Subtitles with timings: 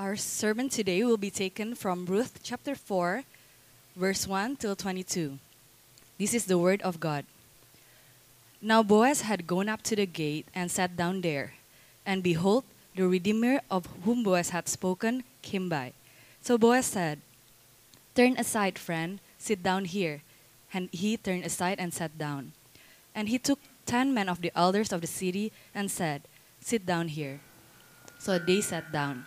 [0.00, 3.22] Our sermon today will be taken from Ruth chapter 4,
[3.94, 5.36] verse 1 till 22.
[6.16, 7.26] This is the word of God.
[8.62, 11.52] Now Boaz had gone up to the gate and sat down there.
[12.06, 12.64] And behold,
[12.96, 15.92] the Redeemer of whom Boaz had spoken came by.
[16.40, 17.20] So Boaz said,
[18.14, 20.22] Turn aside, friend, sit down here.
[20.72, 22.52] And he turned aside and sat down.
[23.14, 26.22] And he took ten men of the elders of the city and said,
[26.58, 27.40] Sit down here.
[28.18, 29.26] So they sat down.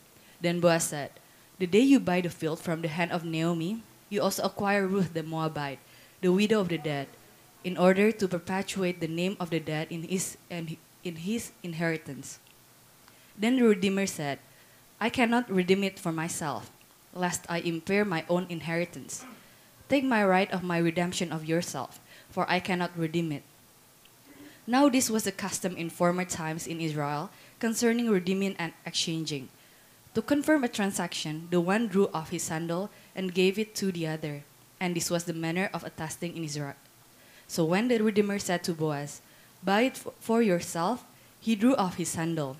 [0.41, 1.11] Then Boaz said,
[1.59, 5.13] The day you buy the field from the hand of Naomi, you also acquire Ruth
[5.13, 5.79] the Moabite,
[6.21, 7.07] the widow of the dead,
[7.63, 10.77] in order to perpetuate the name of the dead in his, in
[11.15, 12.39] his inheritance.
[13.37, 14.39] Then the Redeemer said,
[14.99, 16.69] I cannot redeem it for myself,
[17.13, 19.25] lest I impair my own inheritance.
[19.89, 23.43] Take my right of my redemption of yourself, for I cannot redeem it.
[24.67, 29.49] Now this was a custom in former times in Israel concerning redeeming and exchanging.
[30.13, 34.07] To confirm a transaction, the one drew off his sandal and gave it to the
[34.07, 34.43] other,
[34.79, 36.75] and this was the manner of attesting in Israel.
[37.47, 39.21] So when the Redeemer said to Boaz,
[39.63, 41.05] Buy it for yourself,
[41.39, 42.57] he drew off his sandal.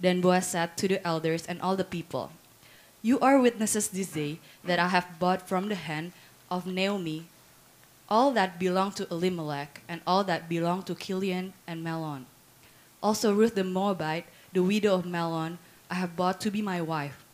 [0.00, 2.32] Then Boaz said to the elders and all the people,
[3.02, 6.12] You are witnesses this day that I have bought from the hand
[6.50, 7.26] of Naomi
[8.08, 12.24] all that belonged to Elimelech and all that belonged to Chilion and Mahlon.
[13.02, 15.58] Also Ruth the Moabite, the widow of Mahlon,
[15.90, 17.24] I have bought to be my wife,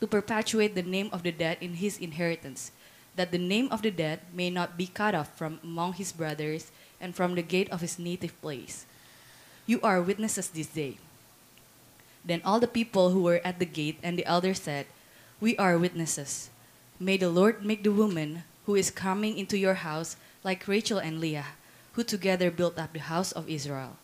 [0.00, 2.72] to perpetuate the name of the dead in his inheritance,
[3.16, 6.72] that the name of the dead may not be cut off from among his brothers
[7.00, 8.86] and from the gate of his native place.
[9.66, 10.96] You are witnesses this day.
[12.24, 14.86] Then all the people who were at the gate and the elders said,
[15.40, 16.48] We are witnesses.
[16.98, 21.20] May the Lord make the woman who is coming into your house like Rachel and
[21.20, 21.58] Leah,
[21.92, 23.98] who together built up the house of Israel.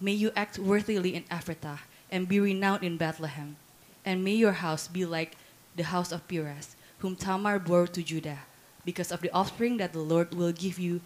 [0.00, 3.56] May you act worthily in Ephrathah and be renowned in Bethlehem.
[4.04, 5.36] And may your house be like
[5.74, 8.44] the house of Perez, whom Tamar bore to Judah,
[8.84, 11.00] because of the offspring that the Lord will give you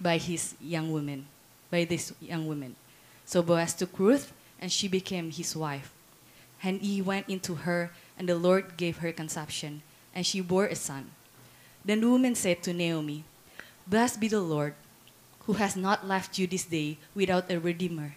[0.00, 1.26] by his young women,
[1.70, 2.74] by this young woman.
[3.24, 5.92] So Boaz took Ruth, and she became his wife.
[6.62, 10.74] And he went into her, and the Lord gave her conception, and she bore a
[10.74, 11.12] son.
[11.84, 13.22] Then the woman said to Naomi,
[13.86, 14.74] Blessed be the Lord,
[15.46, 18.16] who has not left you this day without a redeemer,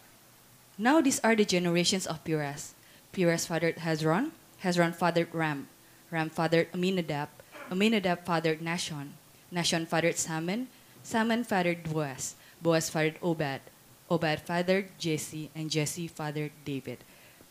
[0.81, 2.73] Now these are the generations of Perez.
[3.13, 4.31] Perez fathered Hezron,
[4.63, 5.69] Hezron fathered Ram,
[6.09, 7.29] Ram fathered Amminadab,
[7.69, 9.13] Amminadab fathered Nahshon,
[9.53, 10.69] Nahshon fathered Salmon,
[11.03, 12.33] Salmon fathered Boaz,
[12.63, 13.61] Boaz fathered Obed,
[14.09, 16.97] Obed fathered Jesse, and Jesse fathered David.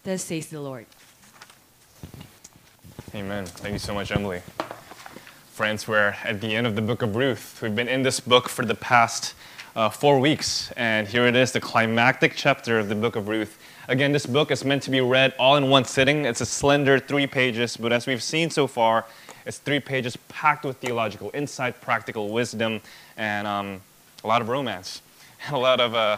[0.03, 0.87] Thus says the Lord.
[3.15, 3.47] Amen.
[3.47, 4.43] Thank you so much, Emily.
[5.55, 7.63] Friends, we're at the end of the book of Ruth.
[7.63, 9.35] We've been in this book for the past
[9.77, 13.59] uh, four weeks, and here it is, the climactic chapter of the book of Ruth.
[13.89, 16.25] Again, this book is meant to be read all in one sitting.
[16.25, 19.05] It's a slender three pages, but as we've seen so far,
[19.47, 22.81] it's three pages packed with theological insight, practical wisdom,
[23.17, 23.81] and um,
[24.25, 25.03] a lot of romance,
[25.47, 26.17] and a lot of, uh,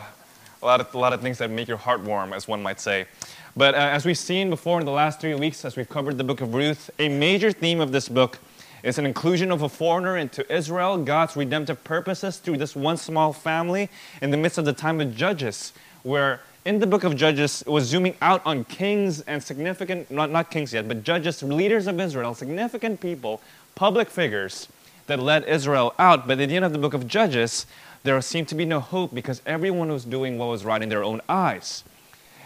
[0.62, 2.80] a, lot of, a lot of things that make your heart warm, as one might
[2.80, 3.06] say.
[3.54, 6.24] But uh, as we've seen before in the last three weeks, as we've covered the
[6.24, 8.38] book of Ruth, a major theme of this book
[8.82, 13.32] is an inclusion of a foreigner into Israel, God's redemptive purposes through this one small
[13.32, 13.88] family
[14.20, 17.70] in the midst of the time of Judges, where in the book of Judges, it
[17.70, 22.00] was zooming out on kings and significant, not, not kings yet, but judges, leaders of
[22.00, 23.40] Israel, significant people,
[23.74, 24.68] public figures
[25.06, 26.28] that led Israel out.
[26.28, 27.66] But at the end of the book of Judges,
[28.04, 31.02] there seemed to be no hope because everyone was doing what was right in their
[31.02, 31.82] own eyes.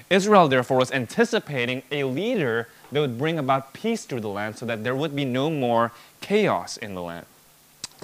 [0.08, 4.66] Israel, therefore, was anticipating a leader that would bring about peace through the land so
[4.66, 7.26] that there would be no more chaos in the land.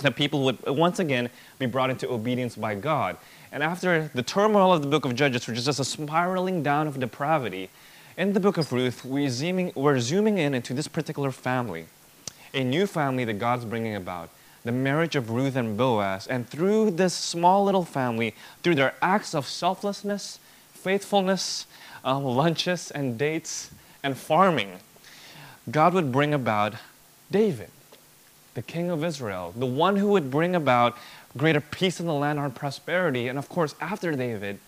[0.03, 3.17] That people would once again be brought into obedience by God.
[3.53, 6.87] And after the turmoil of the book of Judges, which is just a spiraling down
[6.87, 7.69] of depravity,
[8.17, 11.87] in the book of Ruth, we're zooming, we're zooming in into this particular family,
[12.53, 14.31] a new family that God's bringing about,
[14.65, 16.27] the marriage of Ruth and Boaz.
[16.27, 20.39] And through this small little family, through their acts of selflessness,
[20.73, 21.67] faithfulness,
[22.05, 23.71] um, lunches and dates,
[24.03, 24.79] and farming,
[25.71, 26.75] God would bring about
[27.31, 27.71] David,
[28.55, 30.97] the king of Israel, the one who would bring about
[31.37, 33.29] greater peace in the land and prosperity.
[33.29, 34.59] And of course, after David,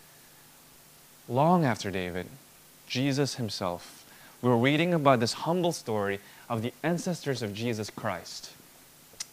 [1.29, 2.27] long after David,
[2.87, 4.05] Jesus himself.
[4.43, 8.53] We're reading about this humble story of the ancestors of Jesus Christ.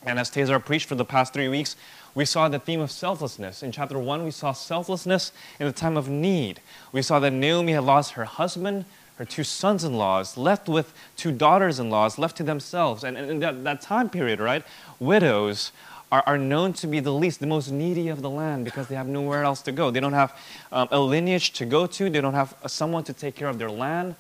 [0.03, 1.75] And as Tazar preached for the past three weeks,
[2.15, 3.62] we saw the theme of selflessness.
[3.62, 6.59] In chapter one, we saw selflessness in the time of need.
[6.92, 8.86] We saw that Naomi had lost her husband,
[9.21, 13.03] her two sons in laws, left with two daughters in laws, left to themselves.
[13.03, 14.65] And in that, that time period, right,
[15.00, 15.71] widows
[16.12, 18.95] are, are known to be the least, the most needy of the land because they
[18.95, 19.91] have nowhere else to go.
[19.91, 20.35] They don't have
[20.71, 23.69] um, a lineage to go to, they don't have someone to take care of their
[23.69, 24.15] land.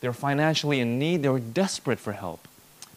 [0.00, 2.46] They're financially in need, they were desperate for help.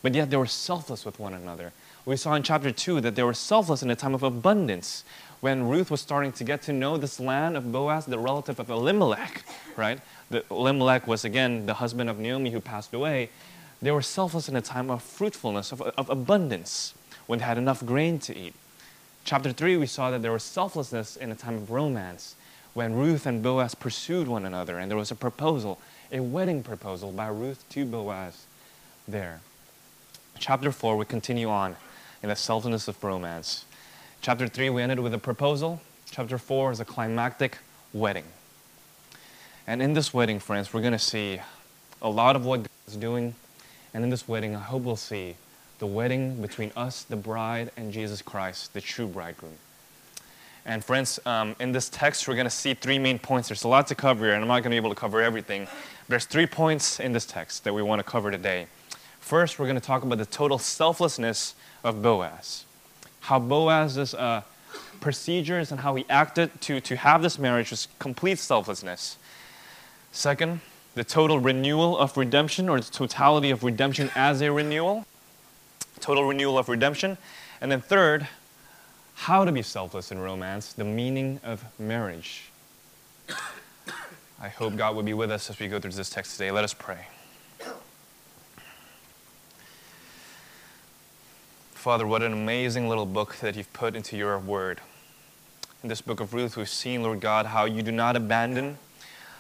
[0.04, 1.74] But yet they were selfless with one another.
[2.06, 5.04] We saw in chapter 2 that they were selfless in a time of abundance.
[5.41, 8.69] When Ruth was starting to get to know this land of Boaz, the relative of
[8.69, 9.44] Elimelech,
[9.77, 10.00] right?
[10.30, 13.30] The, Elimelech was again the husband of Naomi who passed away.
[13.81, 16.94] They were selfless in a time of fruitfulness, of, of abundance
[17.27, 18.53] when they had enough grain to eat.
[19.24, 22.35] Chapter 3, we saw that there was selflessness in a time of romance
[22.74, 25.80] when Ruth and Boaz pursued one another and there was a proposal,
[26.12, 28.45] a wedding proposal by Ruth to Boaz
[29.07, 29.42] there.
[30.38, 31.75] Chapter 4, we continue on
[32.21, 33.65] in the selflessness of romance.
[34.21, 35.80] Chapter 3, we ended with a proposal.
[36.12, 37.57] Chapter 4 is a climactic
[37.94, 38.25] wedding.
[39.66, 41.39] And in this wedding, friends, we're going to see
[42.01, 43.33] a lot of what God is doing.
[43.94, 45.38] And in this wedding, I hope we'll see
[45.80, 49.54] the wedding between us, the bride, and Jesus Christ, the true bridegroom.
[50.66, 53.48] And friends, um, in this text, we're going to see three main points.
[53.48, 55.21] There's a lot to cover here, and I'm not going to be able to cover
[55.21, 55.66] everything.
[56.10, 58.68] There's three points in this text that we want to cover today.
[59.21, 61.56] First, we're going to talk about the total selflessness
[61.86, 62.66] of Boaz.
[63.21, 64.42] How Boaz's uh,
[65.01, 69.18] procedures and how he acted to, to have this marriage was complete selflessness.
[70.12, 70.62] Second,
[70.95, 75.06] the total renewal of redemption or the totality of redemption as a renewal
[76.00, 77.18] total renewal of redemption.
[77.62, 78.27] And then third,
[79.16, 82.50] how to be selfless in romance, the meaning of marriage.
[84.42, 86.51] I hope God will be with us as we go through this text today.
[86.51, 87.07] Let us pray.
[91.80, 94.81] Father, what an amazing little book that you've put into your word.
[95.81, 98.78] In this book of Ruth, we've seen, Lord God, how you do not abandon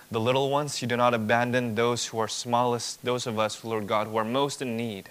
[0.09, 0.81] the little ones.
[0.81, 4.23] You do not abandon those who are smallest, those of us, Lord God, who are
[4.23, 5.09] most in need.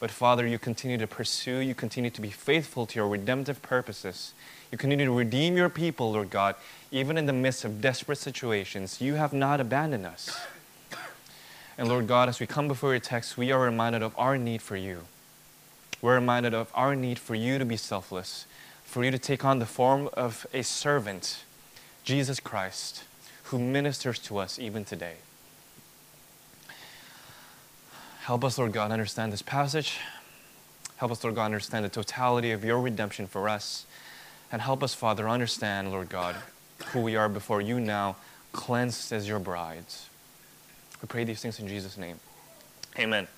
[0.00, 4.32] But Father, you continue to pursue, you continue to be faithful to your redemptive purposes.
[4.72, 6.54] You continue to redeem your people, Lord God,
[6.90, 9.02] even in the midst of desperate situations.
[9.02, 10.46] You have not abandoned us.
[11.76, 14.62] And Lord God, as we come before your text, we are reminded of our need
[14.62, 15.02] for you.
[16.00, 18.46] We're reminded of our need for you to be selfless,
[18.84, 21.44] for you to take on the form of a servant,
[22.04, 23.04] Jesus Christ,
[23.44, 25.16] who ministers to us even today.
[28.22, 29.98] Help us, Lord God, understand this passage.
[30.98, 33.86] Help us, Lord God, understand the totality of your redemption for us.
[34.52, 36.36] And help us, Father, understand, Lord God,
[36.88, 38.16] who we are before you now,
[38.52, 40.08] cleansed as your brides.
[41.00, 42.18] We pray these things in Jesus' name.
[42.98, 43.28] Amen.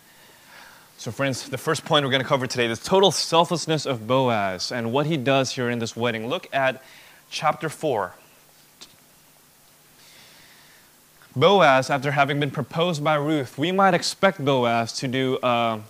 [1.01, 4.71] So, friends, the first point we're going to cover today is total selflessness of Boaz
[4.71, 6.27] and what he does here in this wedding.
[6.29, 6.83] Look at
[7.31, 8.13] chapter 4,
[11.35, 15.81] Boaz, after having been proposed by Ruth, we might expect Boaz to do uh,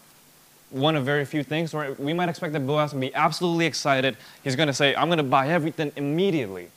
[0.71, 4.17] one of very few things, or we might expect that Boaz to be absolutely excited.
[4.45, 6.69] He's going to say, I'm going to buy everything immediately.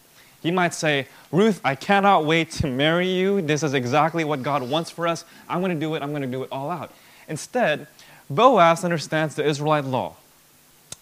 [0.42, 3.44] He might say, Ruth, I cannot wait to marry you.
[3.44, 5.24] This is exactly what God wants for us.
[5.48, 6.02] I'm going to do it.
[6.02, 6.92] I'm going to do it all out.
[7.28, 7.88] Instead,
[8.36, 10.16] Boaz understands the Israelite law.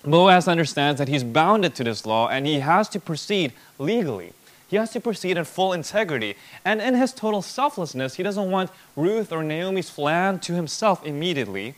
[0.04, 4.34] Boaz understands that he's bounded to this law and he has to proceed legally.
[4.68, 6.36] He has to proceed in full integrity.
[6.64, 11.76] And in his total selflessness, he doesn't want Ruth or Naomi's land to himself immediately,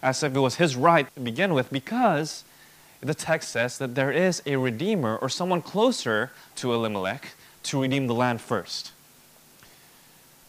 [0.00, 2.44] as if it was his right to begin with, because
[3.00, 7.30] the text says that there is a redeemer or someone closer to Elimelech
[7.64, 8.92] to redeem the land first.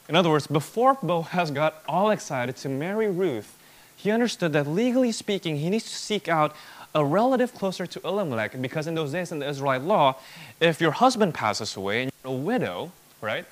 [0.07, 3.57] In other words, before Boaz got all excited to marry Ruth,
[3.97, 6.55] he understood that legally speaking, he needs to seek out
[6.95, 10.15] a relative closer to Elimelech, because in those days in the Israelite law,
[10.61, 13.45] if your husband passes away and you're a widow, right,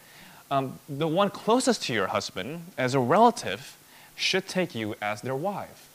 [0.49, 3.75] um, the one closest to your husband as a relative
[4.15, 5.89] should take you as their wife.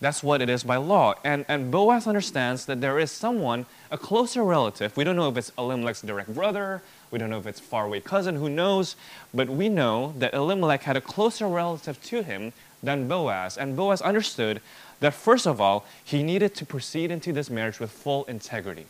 [0.00, 1.14] That's what it is by law.
[1.24, 4.96] And, and Boaz understands that there is someone, a closer relative.
[4.96, 8.36] We don't know if it's Elimelech's direct brother, we don't know if it's faraway cousin,
[8.36, 8.96] who knows?
[9.32, 13.56] But we know that Elimelech had a closer relative to him than Boaz.
[13.56, 14.60] And Boaz understood
[15.00, 18.86] that, first of all, he needed to proceed into this marriage with full integrity.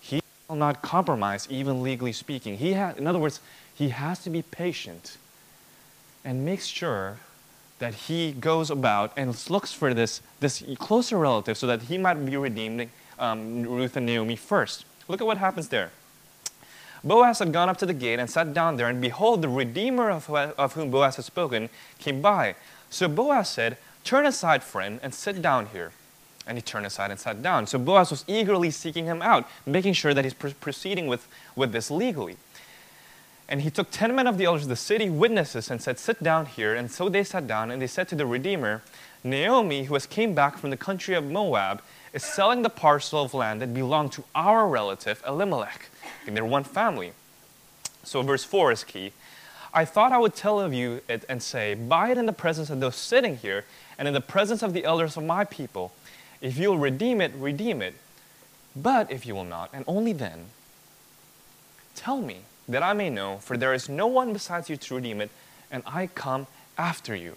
[0.00, 2.58] He will not compromise, even legally speaking.
[2.58, 3.40] He ha- in other words,
[3.74, 5.16] he has to be patient
[6.24, 7.18] and makes sure
[7.78, 12.14] that he goes about and looks for this, this closer relative so that he might
[12.24, 14.84] be redeeming um, Ruth and Naomi first.
[15.08, 15.90] Look at what happens there.
[17.06, 20.10] Boaz had gone up to the gate and sat down there, and behold, the Redeemer
[20.10, 22.56] of, of whom Boaz had spoken came by.
[22.90, 25.92] So Boaz said, Turn aside, friend, and sit down here.
[26.46, 27.66] And he turned aside and sat down.
[27.66, 31.72] So Boaz was eagerly seeking him out, making sure that he's pr- proceeding with, with
[31.72, 32.36] this legally.
[33.48, 36.22] And he took ten men of the elders of the city, witnesses, and said, Sit
[36.22, 36.74] down here.
[36.74, 38.82] And so they sat down, and they said to the Redeemer,
[39.22, 41.82] Naomi, who has came back from the country of Moab,
[42.16, 45.90] is selling the parcel of land that belonged to our relative Elimelech.
[46.26, 47.12] And they're one family.
[48.04, 49.12] So verse 4 is key.
[49.74, 52.70] I thought I would tell of you it and say, Buy it in the presence
[52.70, 53.66] of those sitting here,
[53.98, 55.92] and in the presence of the elders of my people.
[56.40, 57.94] If you will redeem it, redeem it.
[58.74, 60.46] But if you will not, and only then,
[61.94, 65.20] tell me that I may know, for there is no one besides you to redeem
[65.20, 65.30] it,
[65.70, 66.46] and I come
[66.78, 67.36] after you.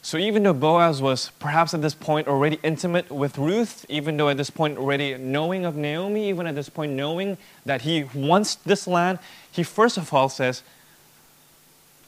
[0.00, 4.28] So even though Boaz was perhaps at this point already intimate with Ruth, even though
[4.28, 7.36] at this point already knowing of Naomi, even at this point knowing
[7.66, 9.18] that he wants this land,
[9.50, 10.62] he first of all says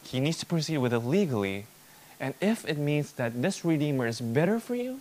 [0.05, 1.67] he needs to proceed with it legally.
[2.19, 5.01] And if it means that this Redeemer is better for you,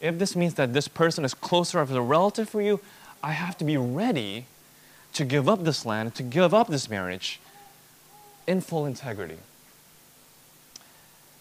[0.00, 2.80] if this means that this person is closer of a relative for you,
[3.22, 4.46] I have to be ready
[5.12, 7.40] to give up this land, to give up this marriage
[8.46, 9.38] in full integrity.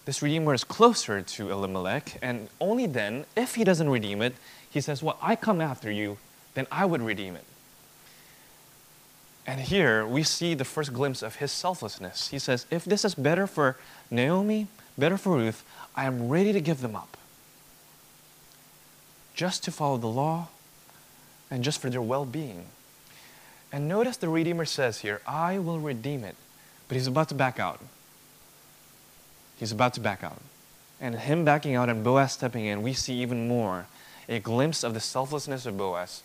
[0.06, 4.36] This Redeemer is closer to Elimelech, and only then, if he doesn't redeem it,
[4.70, 6.18] he says, Well, I come after you,
[6.54, 7.44] then I would redeem it.
[9.46, 12.30] And here we see the first glimpse of his selflessness.
[12.30, 13.78] He says, If this is better for
[14.12, 15.64] Naomi, better for Ruth,
[15.96, 17.18] I am ready to give them up.
[19.34, 20.50] Just to follow the law
[21.50, 22.66] and just for their well being.
[23.72, 26.36] And notice the Redeemer says here, I will redeem it.
[26.88, 27.80] But he's about to back out.
[29.60, 30.42] He's about to back out.
[31.02, 33.88] And him backing out and Boaz stepping in, we see even more
[34.28, 36.24] a glimpse of the selflessness of Boaz.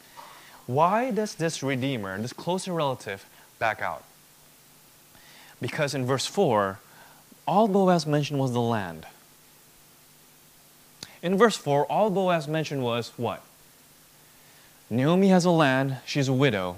[0.66, 3.26] Why does this Redeemer, this closer relative,
[3.58, 4.04] back out?
[5.60, 6.78] Because in verse 4,
[7.46, 9.06] all Boaz mentioned was the land.
[11.22, 13.42] In verse 4, all Boaz mentioned was what?
[14.90, 16.76] Naomi has a land, she's a widow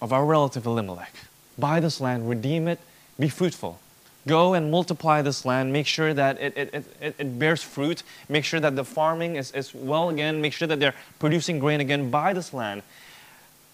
[0.00, 1.14] of our relative Elimelech.
[1.58, 2.78] Buy this land, redeem it,
[3.18, 3.78] be fruitful.
[4.26, 5.72] Go and multiply this land.
[5.72, 8.02] Make sure that it, it, it, it bears fruit.
[8.28, 10.40] Make sure that the farming is, is well again.
[10.40, 12.10] Make sure that they're producing grain again.
[12.10, 12.82] Buy this land.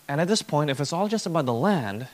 [0.09, 2.09] And at this point, if it's all just about the land,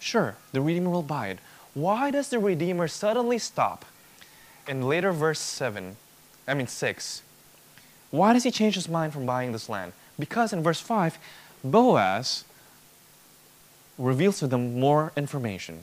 [0.00, 1.38] sure, the Redeemer will buy it.
[1.72, 3.84] Why does the Redeemer suddenly stop
[4.66, 5.96] in later verse 7,
[6.48, 7.22] I mean 6?
[8.10, 9.92] Why does he change his mind from buying this land?
[10.18, 11.18] Because in verse 5,
[11.62, 12.44] Boaz
[13.98, 15.80] reveals to them more information.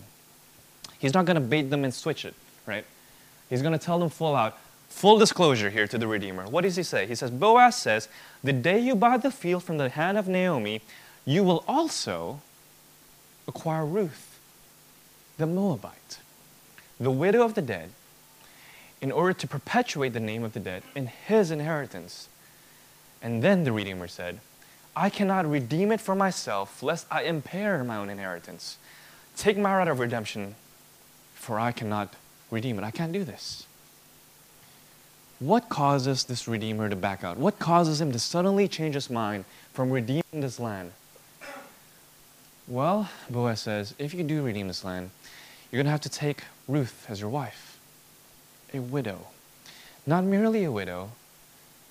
[1.02, 2.36] He's not going to bait them and switch it,
[2.68, 2.86] right?
[3.50, 4.56] He's going to tell them full out,
[4.88, 6.48] full disclosure here to the Redeemer.
[6.48, 7.08] What does he say?
[7.08, 8.08] He says, Boaz says,
[8.44, 10.82] The day you buy the field from the hand of Naomi,
[11.26, 12.42] you will also
[13.48, 14.40] acquire Ruth,
[15.40, 16.20] the Moabite,
[17.00, 17.90] the widow of the dead,
[19.02, 22.30] in order to perpetuate the name of the dead in his inheritance.
[23.24, 24.40] And then the Redeemer said,
[24.96, 28.78] I cannot redeem it for myself, lest I impair my own inheritance.
[29.36, 30.56] Take my right of redemption,
[31.42, 32.14] for I cannot
[32.52, 32.84] redeem it.
[32.84, 33.66] I can't do this.
[35.40, 37.38] What causes this Redeemer to back out?
[37.38, 40.92] What causes him to suddenly change his mind from redeeming this land?
[42.68, 45.10] Well, Boaz says, if you do redeem this land,
[45.72, 47.80] you're going to have to take Ruth as your wife,
[48.72, 49.28] a widow.
[50.06, 51.10] Not merely a widow,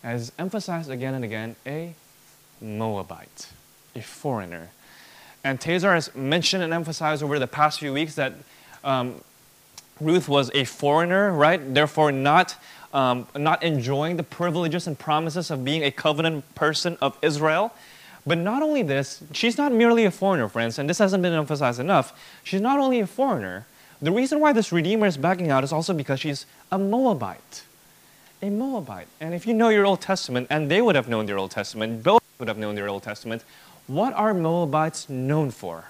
[0.04, 1.94] as emphasized again and again, a
[2.60, 3.48] Moabite,
[3.96, 4.70] a foreigner.
[5.42, 8.34] And Tazar has mentioned and emphasized over the past few weeks that
[8.84, 9.22] um,
[10.00, 11.74] Ruth was a foreigner, right?
[11.74, 12.56] Therefore, not,
[12.92, 17.72] um, not enjoying the privileges and promises of being a covenant person of Israel.
[18.26, 21.80] But not only this, she's not merely a foreigner, friends, and this hasn't been emphasized
[21.80, 22.12] enough.
[22.44, 23.66] She's not only a foreigner,
[24.02, 27.64] the reason why this Redeemer is backing out is also because she's a Moabite.
[28.42, 29.08] A Moabite.
[29.20, 32.02] And if you know your Old Testament, and they would have known their Old Testament,
[32.02, 33.42] both would have known their Old Testament,
[33.86, 35.86] what are Moabites known for?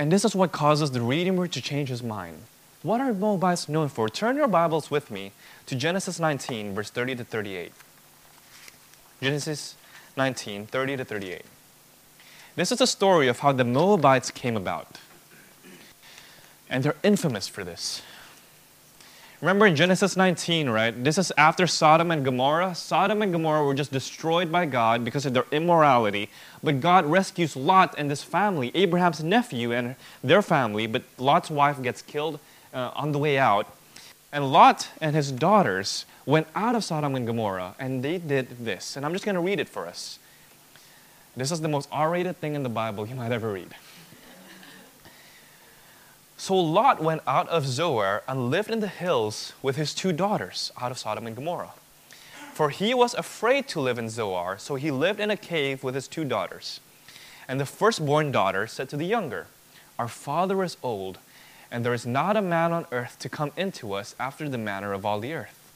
[0.00, 2.38] And this is what causes the Redeemer to change his mind.
[2.82, 4.08] What are Moabites known for?
[4.08, 5.32] Turn your Bibles with me
[5.66, 7.70] to Genesis 19, verse 30 to 38.
[9.20, 9.76] Genesis
[10.16, 11.42] 19, 30 to 38.
[12.56, 14.98] This is a story of how the Moabites came about.
[16.70, 18.00] And they're infamous for this.
[19.40, 21.02] Remember in Genesis 19, right?
[21.02, 22.74] This is after Sodom and Gomorrah.
[22.74, 26.28] Sodom and Gomorrah were just destroyed by God because of their immorality.
[26.62, 30.86] But God rescues Lot and his family, Abraham's nephew and their family.
[30.86, 32.38] But Lot's wife gets killed
[32.74, 33.66] uh, on the way out.
[34.30, 38.94] And Lot and his daughters went out of Sodom and Gomorrah and they did this.
[38.94, 40.18] And I'm just going to read it for us.
[41.34, 43.74] This is the most R rated thing in the Bible you might ever read.
[46.40, 50.72] So Lot went out of Zoar and lived in the hills with his two daughters
[50.80, 51.74] out of Sodom and Gomorrah.
[52.54, 55.94] For he was afraid to live in Zoar, so he lived in a cave with
[55.94, 56.80] his two daughters.
[57.46, 59.48] And the firstborn daughter said to the younger,
[59.98, 61.18] Our father is old,
[61.70, 64.94] and there is not a man on earth to come into us after the manner
[64.94, 65.70] of all the earth.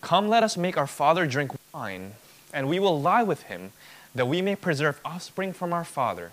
[0.00, 2.14] Come, let us make our father drink wine,
[2.52, 3.70] and we will lie with him,
[4.12, 6.32] that we may preserve offspring from our father.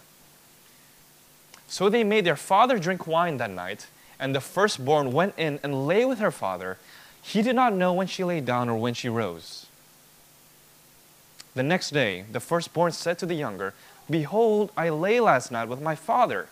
[1.69, 3.87] So they made their father drink wine that night,
[4.19, 6.79] and the firstborn went in and lay with her father.
[7.21, 9.67] He did not know when she lay down or when she rose.
[11.53, 13.75] The next day, the firstborn said to the younger,
[14.09, 16.47] Behold, I lay last night with my father.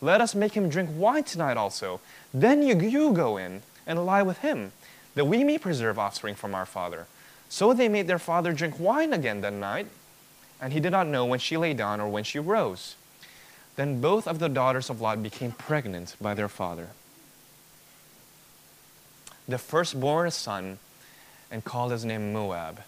[0.00, 2.00] Let us make him drink wine tonight also.
[2.32, 4.72] Then you, you go in and lie with him,
[5.14, 7.06] that we may preserve offspring from our father.
[7.50, 9.88] So they made their father drink wine again that night,
[10.62, 12.96] and he did not know when she lay down or when she rose.
[13.76, 16.88] Then both of the daughters of Lot became pregnant by their father.
[19.48, 20.78] The firstborn a son
[21.50, 22.82] and called his name Moab,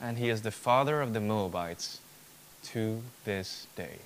[0.00, 2.00] and he is the father of the Moabites
[2.64, 3.98] to this day.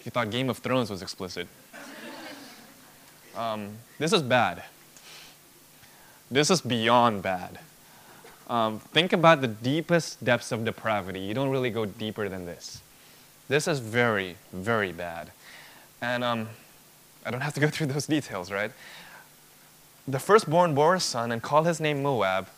[0.00, 1.48] If you thought Game of Thrones was explicit,
[3.36, 4.62] um, this is bad.
[6.30, 7.58] This is beyond bad.
[8.48, 11.20] Um, think about the deepest depths of depravity.
[11.20, 12.82] You don't really go deeper than this.
[13.48, 15.30] This is very, very bad.
[16.02, 16.48] And um,
[17.24, 18.70] I don't have to go through those details, right?
[20.06, 22.48] The firstborn bore a son and called his name Moab.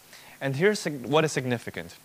[0.41, 1.97] And here's what is significant.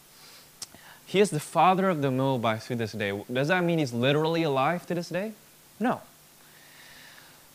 [1.06, 3.20] He is the father of the Moabites to this day.
[3.32, 5.34] Does that mean he's literally alive to this day?
[5.80, 6.02] No.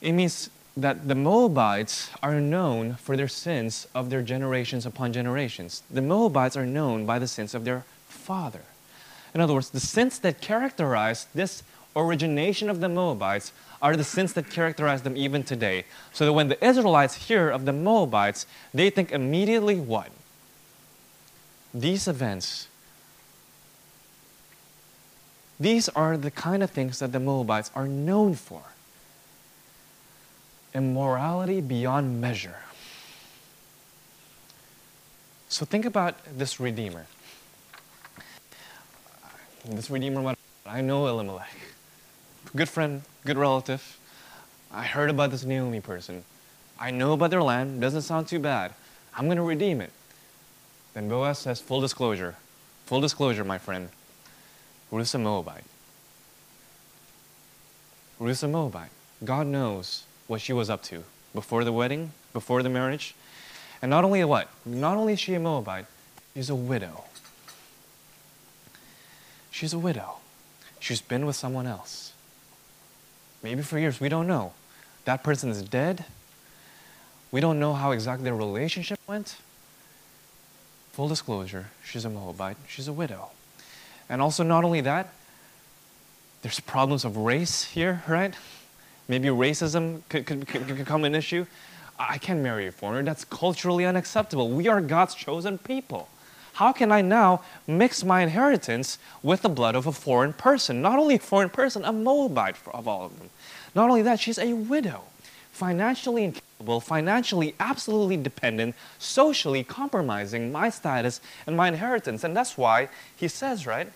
[0.03, 5.83] It means that the Moabites are known for their sins of their generations upon generations.
[5.91, 8.61] The Moabites are known by the sins of their father.
[9.35, 11.63] In other words, the sins that characterize this
[11.95, 15.85] origination of the Moabites are the sins that characterize them even today.
[16.13, 20.11] So that when the Israelites hear of the Moabites, they think immediately what?
[21.73, 22.69] These events.
[25.59, 28.63] These are the kind of things that the Moabites are known for
[30.77, 32.57] immorality beyond measure.
[35.49, 37.07] So think about this Redeemer.
[39.65, 40.35] This Redeemer,
[40.67, 41.49] I know Elimelech.
[42.55, 43.99] Good friend, good relative.
[44.71, 46.25] I heard about this Naomi person.
[46.79, 48.75] I know about their land, doesn't sound too bad.
[49.17, 49.93] I'm going to redeem it.
[50.93, 52.37] Then Boaz says, full disclosure.
[52.85, 53.89] Full disclosure, my friend.
[54.91, 55.65] Ruth's a Moabite.
[58.19, 58.91] Ruth's a Moabite.
[59.25, 63.15] God knows what she was up to before the wedding, before the marriage.
[63.83, 64.49] And not only what?
[64.65, 65.87] Not only is she a Moabite,
[66.35, 67.05] she's a widow.
[69.51, 70.17] She's a widow.
[70.81, 72.13] She's been with someone else.
[73.43, 74.53] Maybe for years, we don't know.
[75.05, 76.05] That person is dead.
[77.31, 79.37] We don't know how exactly their relationship went.
[80.93, 83.31] Full disclosure, she's a Moabite, she's a widow.
[84.09, 85.13] And also, not only that,
[86.43, 88.35] there's problems of race here, right?
[89.09, 91.47] Maybe racism could, could, could, become an issue.
[91.99, 93.05] I can't marry a foreigner.
[93.05, 94.51] That's culturally unacceptable.
[94.51, 96.09] We are God's chosen people.
[96.55, 100.81] How can I now mix my inheritance with the blood of a foreign person?
[100.81, 103.31] Not only a foreign person, a Moabite of all of them.
[103.75, 105.03] Not only that, she's a widow,
[105.53, 112.25] financially incapable, financially absolutely dependent, socially compromising my status and my inheritance.
[112.25, 113.93] And that's why he says, right?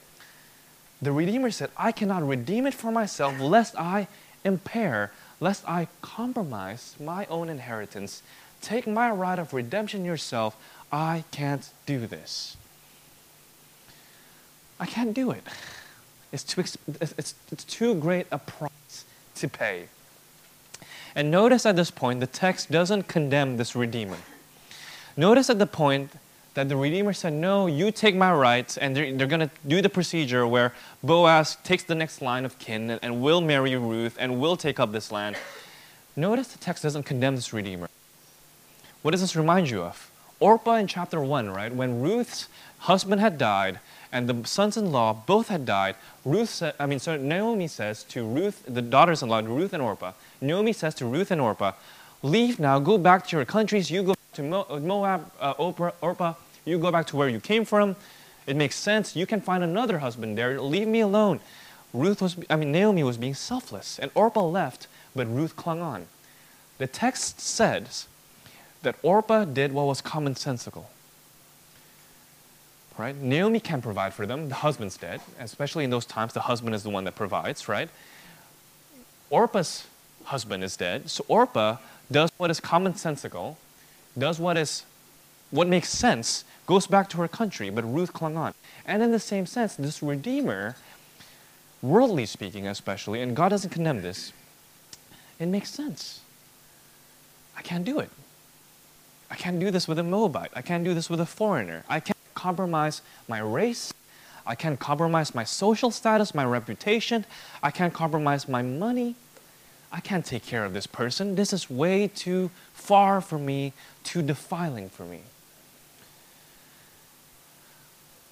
[1.01, 4.07] The Redeemer said, I cannot redeem it for myself lest I
[4.45, 8.23] impair, lest I compromise my own inheritance.
[8.61, 10.57] Take my right of redemption yourself.
[10.93, 12.57] I can't do this.
[14.79, 15.43] I can't do it.
[16.33, 16.63] It's too,
[17.01, 19.05] it's, it's too great a price
[19.37, 19.89] to pay.
[21.15, 24.19] And notice at this point, the text doesn't condemn this Redeemer.
[25.17, 26.13] Notice at the point
[26.55, 29.81] that the Redeemer said, No, you take my rights, and they're, they're going to do
[29.81, 34.17] the procedure where Boaz takes the next line of kin and, and will marry Ruth
[34.19, 35.37] and will take up this land.
[36.17, 37.89] Notice the text doesn't condemn this Redeemer.
[39.03, 40.11] What does this remind you of?
[40.41, 41.75] Orpah in chapter 1, right?
[41.75, 42.49] When Ruth's
[42.81, 43.79] husband had died
[44.11, 48.05] and the sons in law both had died, Ruth said, I mean, so Naomi says
[48.05, 51.73] to Ruth, the daughters in law, Ruth and Orpah, Naomi says to Ruth and Orpah,
[52.23, 56.79] Leave now, go back to your countries, you go to Moab, uh, Orpah, Orpah, you
[56.79, 57.97] go back to where you came from.
[58.47, 59.17] It makes sense.
[59.17, 60.61] You can find another husband there.
[60.61, 61.41] Leave me alone.
[61.93, 66.07] Ruth was, I mean, Naomi was being selfless, and Orpah left, but Ruth clung on.
[66.79, 68.07] The text says
[68.83, 70.85] that Orpah did what was commonsensical.
[72.97, 73.17] Right?
[73.17, 74.49] Naomi can provide for them.
[74.49, 75.21] The husband's dead.
[75.39, 77.89] Especially in those times, the husband is the one that provides, right?
[79.31, 79.87] Orpah's
[80.25, 81.09] husband is dead.
[81.11, 81.79] So Orpah
[82.11, 83.57] does what is commonsensical,
[84.19, 84.85] does what is
[85.51, 88.55] what makes sense, goes back to her country, but Ruth clung on.
[88.87, 90.77] And in the same sense, this Redeemer,
[91.83, 94.33] worldly speaking especially, and God doesn't condemn this,
[95.39, 96.21] it makes sense.
[97.57, 98.11] I can't do it.
[99.31, 100.51] I can't do this with a Moabite.
[100.55, 101.85] I can't do this with a foreigner.
[101.89, 103.93] I can't compromise my race.
[104.47, 107.25] I can't compromise my social status, my reputation.
[107.63, 109.15] I can't compromise my money.
[109.93, 111.35] I can't take care of this person.
[111.35, 113.73] This is way too far for me,
[114.05, 115.21] too defiling for me.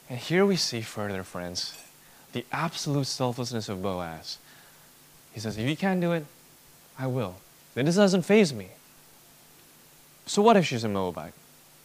[0.09, 1.77] And here we see further, friends,
[2.33, 4.39] the absolute selflessness of Boaz.
[5.33, 6.25] He says, If you can't do it,
[6.99, 7.37] I will.
[7.75, 8.69] Then this doesn't faze me.
[10.27, 11.33] So what if she's a Moabite?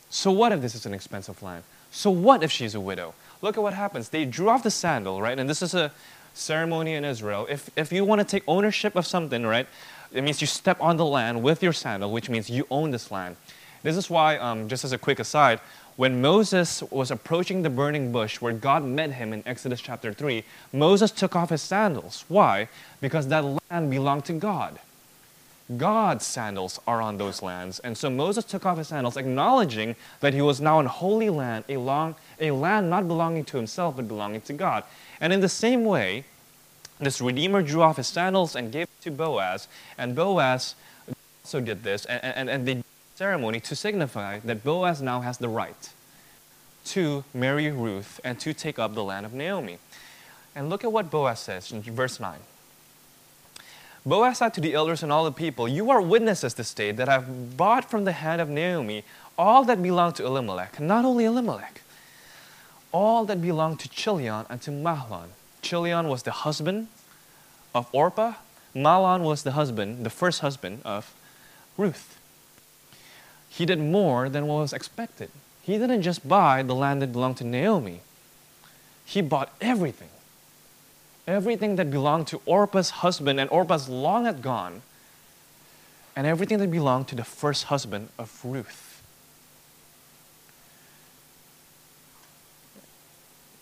[0.09, 1.63] So what if this is an expensive land?
[1.91, 3.13] So what if she's a widow?
[3.41, 4.09] Look at what happens.
[4.09, 5.38] They drew off the sandal, right?
[5.38, 5.91] And this is a
[6.34, 7.48] ceremony in Israel.
[7.50, 9.67] If, if you want to take ownership of something, right,
[10.12, 13.12] it means you step on the land with your sandal, which means you own this
[13.12, 13.36] land.
[13.82, 15.60] This is why, um, just as a quick aside,
[15.96, 20.43] when Moses was approaching the burning bush where God met him in Exodus chapter 3,
[20.72, 22.26] Moses took off his sandals.
[22.28, 22.67] Why?
[23.00, 24.80] Because that land belonged to God.
[25.78, 27.80] God's sandals are on those lands.
[27.80, 31.65] And so Moses took off his sandals, acknowledging that he was now in holy land,
[31.69, 34.84] a, long, a land not belonging to himself, but belonging to God.
[35.19, 36.25] And in the same way,
[36.99, 39.67] this Redeemer drew off his sandals and gave it to Boaz.
[39.97, 40.75] And Boaz
[41.43, 42.84] also did this, and, and, and they
[43.15, 45.89] ceremony to signify that Boaz now has the right
[46.86, 49.77] to marry Ruth and to take up the land of Naomi.
[50.56, 52.39] And look at what Boaz says in verse 9.
[54.06, 57.08] Boaz said to the elders and all the people, You are witnesses this day that
[57.08, 59.03] I've bought from the hand of Naomi
[59.38, 61.82] all that belonged to Elimelech, not only Elimelech,
[62.93, 65.29] all that belonged to Chilion and to Mahlon.
[65.62, 66.88] Chilion was the husband
[67.75, 68.36] of Orpah,
[68.73, 71.13] Mahlon was the husband, the first husband of
[71.77, 72.13] Ruth
[73.53, 75.29] he did more than what was expected.
[75.62, 78.01] He didn't just buy the land that belonged to Naomi,
[79.06, 80.10] he bought everything.
[81.27, 84.82] Everything that belonged to Orpah's husband, and Orpah's long had gone,
[86.15, 88.83] and everything that belonged to the first husband of Ruth.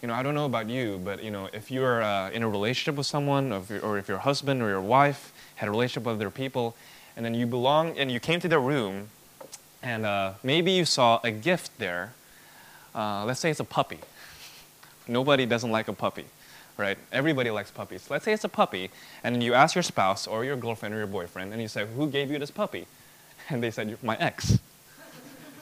[0.02, 2.50] You know, I don't know about you, but you know, if you're uh, in a
[2.50, 6.08] relationship with someone, or if, or if your husband or your wife had a relationship
[6.08, 6.76] with other people,
[7.16, 9.10] and then you belong, and you came to their room,
[9.84, 12.14] and uh, maybe you saw a gift there.
[12.96, 14.00] Uh, let's say it's a puppy.
[15.08, 16.26] Nobody doesn't like a puppy,
[16.78, 16.98] right?
[17.12, 18.10] Everybody likes puppies.
[18.10, 18.90] Let's say it's a puppy,
[19.24, 22.08] and you ask your spouse or your girlfriend or your boyfriend, and you say, Who
[22.10, 22.88] gave you this puppy?
[23.50, 24.60] And they said, My ex.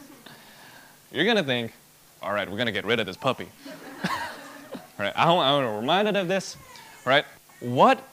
[1.11, 1.73] You're gonna think,
[2.21, 3.47] All right, we're gonna get rid of this puppy.
[4.99, 5.13] right?
[5.15, 6.57] I want, to remind of this,
[7.05, 7.25] right?
[7.61, 8.03] What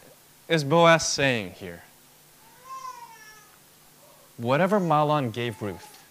[0.49, 1.83] is Boaz saying here?
[4.37, 6.05] Whatever Mahlon gave Ruth,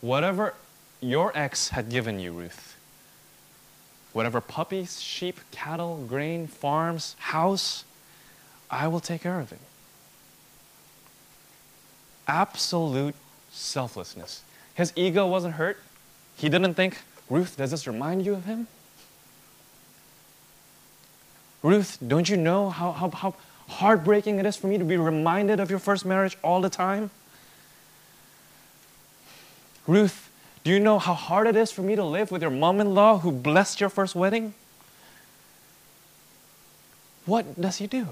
[0.00, 0.54] whatever
[1.00, 2.76] your ex had given you, Ruth,
[4.12, 7.84] whatever puppies, sheep, cattle, grain, farms, house,
[8.70, 9.58] I will take care of it.
[12.28, 13.14] Absolute
[13.50, 14.42] selflessness.
[14.74, 15.78] His ego wasn't hurt.
[16.36, 18.68] He didn't think, Ruth, does this remind you of him?
[21.62, 23.34] Ruth, don't you know how, how, how
[23.68, 27.10] heartbreaking it is for me to be reminded of your first marriage all the time?
[29.86, 30.30] Ruth,
[30.64, 32.94] do you know how hard it is for me to live with your mom in
[32.94, 34.54] law who blessed your first wedding?
[37.26, 38.08] What does he do?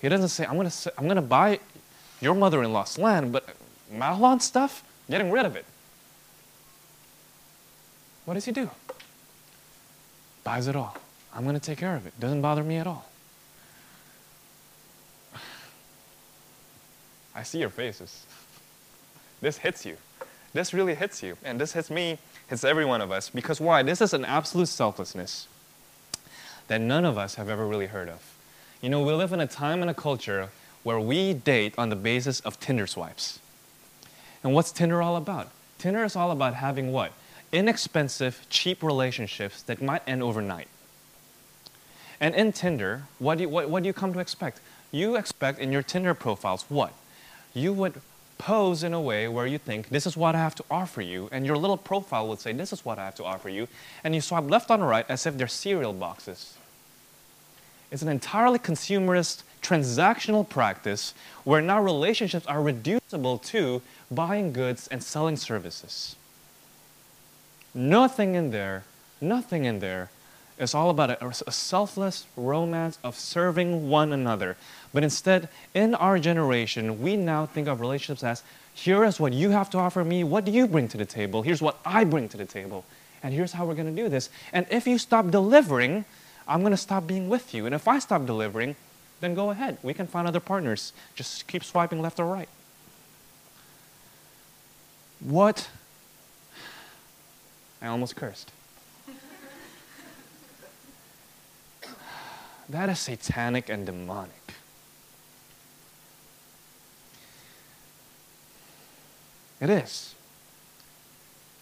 [0.00, 1.60] He doesn't say, I'm to, I'm to buy
[2.20, 3.48] your mother in law's land, but
[3.92, 5.64] Mahlon stuff, getting rid of it.
[8.24, 8.70] What does he do?
[10.44, 10.96] Buys it all.
[11.36, 12.18] I'm going to take care of it.
[12.18, 13.04] Doesn't bother me at all.
[17.34, 18.24] I see your faces.
[19.38, 19.98] This hits you.
[20.54, 22.16] this really hits you, and this hits me,
[22.48, 23.28] hits every one of us.
[23.28, 23.82] Because why?
[23.82, 25.46] This is an absolute selflessness
[26.68, 28.34] that none of us have ever really heard of.
[28.80, 30.48] You know, we live in a time and a culture
[30.84, 33.38] where we date on the basis of Tinder swipes.
[34.42, 35.50] And what's Tinder all about?
[35.78, 37.12] Tinder is all about having what?
[37.52, 40.68] Inexpensive, cheap relationships that might end overnight.
[42.20, 44.60] And in Tinder, what do you, what, what do you come to expect?
[44.90, 46.92] You expect in your Tinder profiles what?
[47.54, 48.00] You would
[48.38, 51.28] pose in a way where you think, this is what I have to offer you,
[51.32, 53.68] and your little profile would say, this is what I have to offer you,
[54.04, 56.54] and you swipe left on right as if they're cereal boxes.
[57.90, 65.02] It's an entirely consumerist, transactional practice where now relationships are reducible to buying goods and
[65.02, 66.16] selling services.
[67.74, 68.84] Nothing in there,
[69.20, 70.10] nothing in there
[70.58, 74.56] is all about a, a, selfless romance of serving one another.
[74.92, 78.42] But instead, in our generation, we now think of relationships as
[78.72, 81.42] here is what you have to offer me, what do you bring to the table,
[81.42, 82.84] here's what I bring to the table,
[83.22, 84.30] and here's how we're going to do this.
[84.52, 86.04] And if you stop delivering,
[86.48, 87.66] I'm going to stop being with you.
[87.66, 88.76] And if I stop delivering,
[89.20, 89.78] then go ahead.
[89.82, 90.92] We can find other partners.
[91.14, 92.48] Just keep swiping left or right.
[95.20, 95.68] What?
[97.80, 98.52] I almost cursed.
[102.68, 104.32] That is satanic and demonic.
[109.60, 110.14] It is.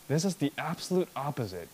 [0.09, 1.69] This is the absolute opposite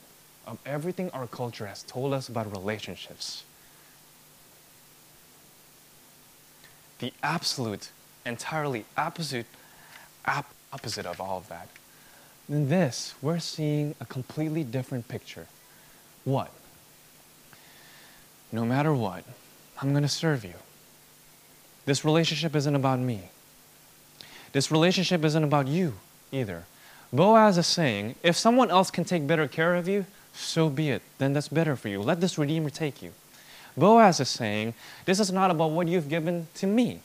[0.46, 3.44] of everything our culture has told us about relationships.
[6.98, 7.90] The absolute,
[8.26, 9.46] entirely opposite,
[10.72, 11.68] opposite of all of that.
[12.48, 15.46] In this, we're seeing a completely different picture.
[16.24, 16.50] What?
[18.52, 19.24] No matter what,
[19.80, 20.54] I'm going to serve you.
[21.86, 23.30] This relationship isn't about me.
[24.52, 25.94] This relationship isn't about you
[26.32, 26.64] either.
[27.12, 31.02] Boaz is saying, if someone else can take better care of you, so be it.
[31.18, 32.00] Then that's better for you.
[32.00, 33.12] Let this Redeemer take you.
[33.76, 37.00] Boaz is saying, This is not about what you've given to me.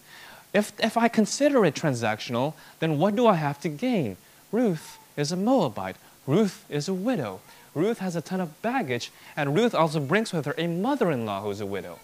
[0.53, 4.17] If, if I consider it transactional, then what do I have to gain?
[4.51, 5.97] Ruth is a Moabite.
[6.27, 7.41] Ruth is a widow.
[7.75, 11.25] Ruth has a ton of baggage, and Ruth also brings with her a mother in
[11.25, 11.99] law who's a widow.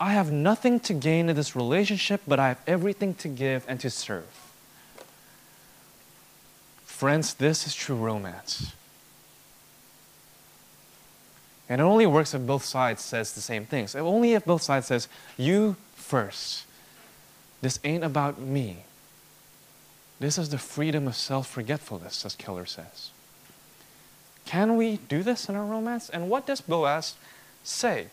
[0.00, 3.78] I have nothing to gain in this relationship, but I have everything to give and
[3.80, 4.26] to serve.
[6.84, 8.72] Friends, this is true romance.
[11.68, 13.94] And it only works if both sides says the same things.
[13.94, 16.66] Only if both sides says, you first.
[17.62, 18.84] This ain't about me.
[20.20, 23.10] This is the freedom of self-forgetfulness, as Keller says.
[24.46, 26.10] Can we do this in our romance?
[26.10, 27.14] And what does Boaz
[27.62, 28.08] say?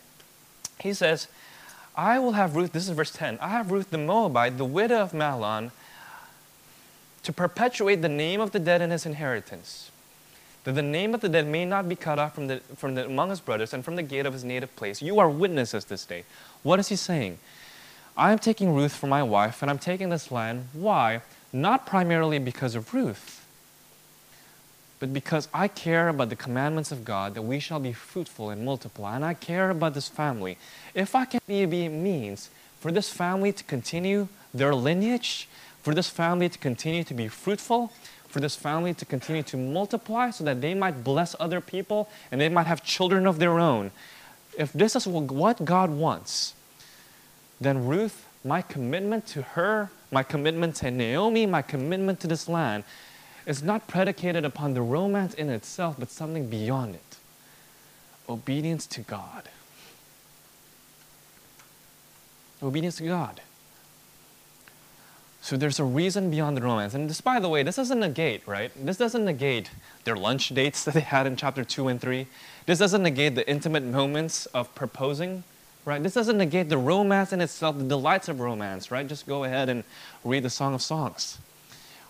[0.80, 1.28] He says,
[1.94, 5.00] I will have Ruth, this is verse 10, I have Ruth the Moabite, the widow
[5.00, 5.70] of Mahlon,
[7.22, 9.92] to perpetuate the name of the dead in his inheritance
[10.64, 13.06] that the name of the dead may not be cut off from, the, from the,
[13.06, 15.02] among his brothers and from the gate of his native place.
[15.02, 16.24] You are witnesses this day.
[16.62, 17.38] What is he saying?
[18.16, 20.68] I am taking Ruth for my wife, and I'm taking this land.
[20.72, 21.22] Why?
[21.52, 23.41] Not primarily because of Ruth,
[25.02, 28.64] but because I care about the commandments of God that we shall be fruitful and
[28.64, 30.56] multiply, and I care about this family.
[30.94, 35.48] If I can be a means for this family to continue their lineage,
[35.82, 37.90] for this family to continue to be fruitful,
[38.28, 42.40] for this family to continue to multiply so that they might bless other people and
[42.40, 43.90] they might have children of their own.
[44.56, 46.54] If this is what God wants,
[47.60, 52.84] then Ruth, my commitment to her, my commitment to Naomi, my commitment to this land
[53.46, 57.12] is not predicated upon the romance in itself, but something beyond it
[58.28, 59.48] obedience to God.
[62.62, 63.40] Obedience to God.
[65.40, 66.94] So there's a reason beyond the romance.
[66.94, 68.70] And this, by the way, this doesn't negate, right?
[68.76, 69.70] This doesn't negate
[70.04, 72.26] their lunch dates that they had in chapter 2 and 3.
[72.66, 75.42] This doesn't negate the intimate moments of proposing,
[75.84, 76.02] right?
[76.02, 79.06] This doesn't negate the romance in itself, the delights of romance, right?
[79.06, 79.82] Just go ahead and
[80.24, 81.38] read the Song of Songs.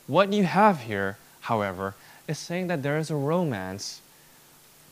[0.06, 1.94] What you have here, however,
[2.26, 4.00] is saying that there is a romance,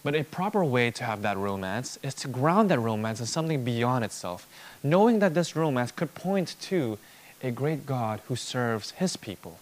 [0.03, 3.65] but a proper way to have that romance is to ground that romance in something
[3.65, 4.47] beyond itself,
[4.83, 6.99] knowing that this romance could point to
[7.43, 9.59] a great God who serves his people,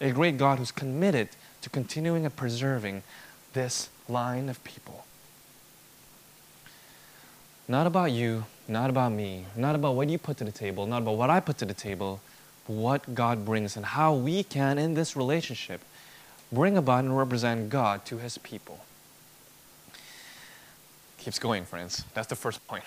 [0.00, 1.28] a great God who's committed
[1.62, 3.02] to continuing and preserving
[3.52, 5.04] this line of people.
[7.68, 11.02] Not about you, not about me, not about what you put to the table, not
[11.02, 12.20] about what I put to the table,
[12.66, 15.82] but what God brings and how we can, in this relationship,
[16.52, 18.80] bring about and represent God to his people.
[21.18, 22.04] Keeps going, friends.
[22.14, 22.84] That's the first point.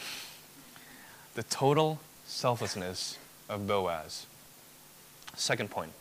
[1.35, 3.17] The total selflessness
[3.49, 4.25] of Boaz.
[5.35, 5.91] Second point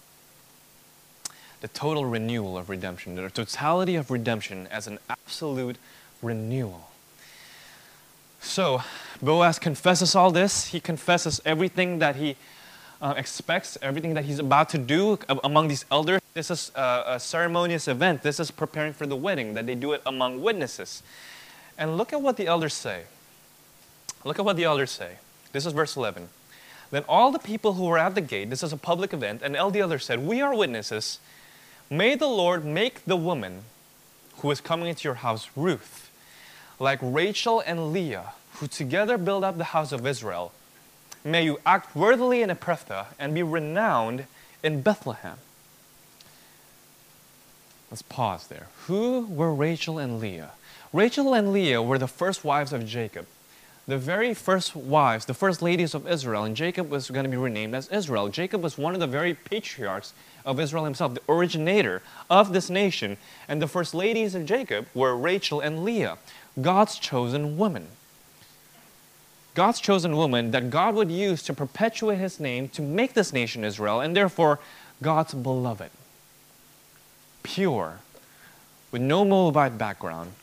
[1.61, 5.77] the total renewal of redemption, the totality of redemption as an absolute
[6.23, 6.91] renewal.
[8.41, 8.83] So,
[9.21, 10.69] Boaz confesses all this.
[10.69, 12.37] He confesses everything that he
[13.01, 16.21] uh, expects, everything that he's about to do among these elders.
[16.35, 18.23] This is a, a ceremonious event.
[18.23, 21.03] This is preparing for the wedding, that they do it among witnesses.
[21.77, 23.05] And look at what the elders say.
[24.25, 25.17] Look at what the elders say.
[25.53, 26.29] This is verse 11.
[26.91, 29.57] Then all the people who were at the gate, this is a public event, and
[29.57, 31.21] all the elders said, We are witnesses.
[31.91, 33.63] May the Lord make the woman
[34.39, 36.11] who is coming into your house, Ruth,
[36.79, 40.53] like Rachel and Leah, who together build up the house of Israel.
[41.29, 44.25] May you act worthily in Ephrathah and be renowned
[44.63, 45.37] in Bethlehem.
[47.91, 48.69] Let's pause there.
[48.87, 50.53] Who were Rachel and Leah?
[50.91, 53.27] Rachel and Leah were the first wives of Jacob.
[53.87, 57.37] The very first wives, the first ladies of Israel, and Jacob was going to be
[57.37, 58.29] renamed as Israel.
[58.29, 60.15] Jacob was one of the very patriarchs
[60.47, 63.19] of Israel himself, the originator of this nation.
[63.49, 66.17] And the first ladies of Jacob were Rachel and Leah,
[66.61, 67.89] God's chosen women.
[69.59, 73.65] God's chosen woman that God would use to perpetuate his name to make this nation
[73.65, 74.61] Israel, and therefore
[75.03, 75.91] God's beloved.
[77.43, 77.99] Pure,
[78.93, 80.35] with no Moabite background,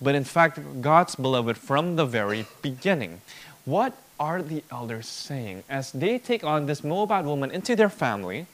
[0.00, 3.22] but in fact, God's beloved from the very beginning.
[3.64, 8.46] What are the elders saying as they take on this Moabite woman into their family,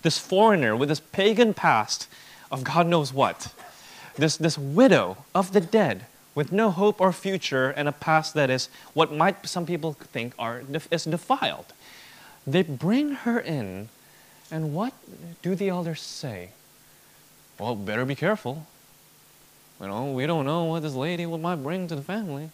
[0.00, 2.08] this foreigner with this pagan past
[2.50, 3.52] of God knows what,
[4.16, 8.50] this, this widow of the dead with no hope or future and a past that
[8.50, 11.72] is what might some people think are is defiled.
[12.46, 13.88] They bring her in,
[14.50, 14.94] and what
[15.42, 16.50] do the elders say?
[17.58, 18.66] Well, better be careful.
[19.80, 22.50] You know, we don't know what this lady might bring to the family.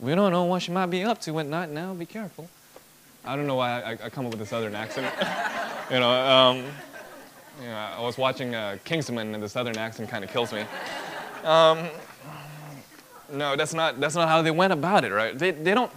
[0.00, 1.94] We don't know what she might be up to at night now.
[1.94, 2.48] Be careful.
[3.24, 5.12] I don't know why I, I come up with this southern accent.
[5.90, 6.56] you know, um,
[7.60, 10.64] you know, I was watching uh, Kingsman, and the southern accent kind of kills me.
[11.44, 11.88] Um,
[13.30, 15.38] no, that's not, that's not how they went about it, right?
[15.38, 15.92] They, they don't,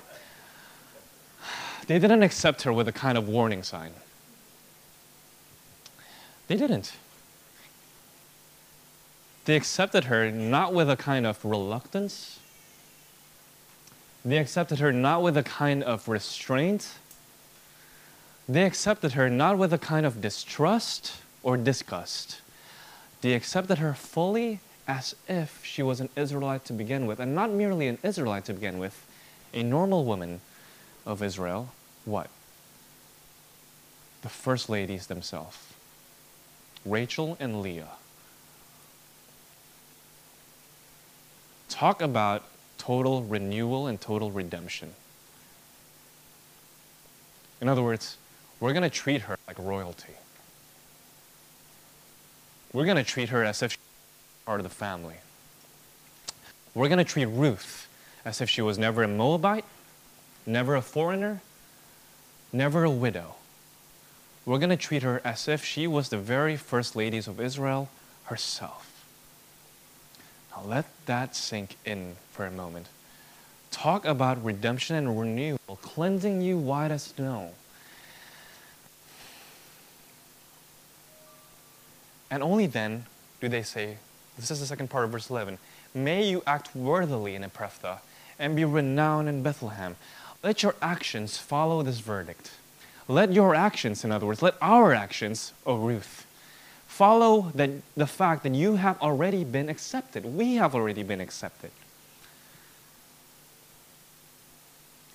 [1.87, 3.93] they didn't accept her with a kind of warning sign.
[6.47, 6.93] They didn't.
[9.45, 12.39] They accepted her not with a kind of reluctance.
[14.25, 16.95] They accepted her not with a kind of restraint.
[18.49, 22.41] They accepted her not with a kind of distrust or disgust.
[23.21, 27.51] They accepted her fully as if she was an Israelite to begin with, and not
[27.51, 29.05] merely an Israelite to begin with,
[29.53, 30.39] a normal woman
[31.05, 31.69] of Israel.
[32.05, 32.29] What?
[34.21, 35.57] The first ladies themselves
[36.85, 37.89] Rachel and Leah.
[41.69, 42.43] Talk about
[42.77, 44.93] total renewal and total redemption.
[47.59, 48.17] In other words,
[48.59, 50.13] we're going to treat her like royalty.
[52.71, 53.77] We're going to treat her as if
[54.47, 55.15] part of the family.
[56.73, 57.89] We're going to treat Ruth
[58.23, 59.65] as if she was never a Moabite,
[60.45, 61.41] never a foreigner,
[62.53, 63.35] never a widow.
[64.45, 67.89] We're going to treat her as if she was the very first ladies of Israel
[68.27, 69.03] herself.
[70.51, 72.87] Now let that sink in for a moment.
[73.69, 77.51] Talk about redemption and renewal, cleansing you white as snow.
[82.31, 83.07] And only then
[83.41, 83.97] do they say,
[84.37, 85.57] this is the second part of verse 11.
[85.93, 87.99] May you act worthily in Ephrathah
[88.37, 89.95] and be renowned in Bethlehem.
[90.43, 92.51] Let your actions follow this verdict.
[93.07, 96.27] Let your actions, in other words, let our actions, O Ruth,
[96.87, 100.25] follow the, the fact that you have already been accepted.
[100.25, 101.71] We have already been accepted.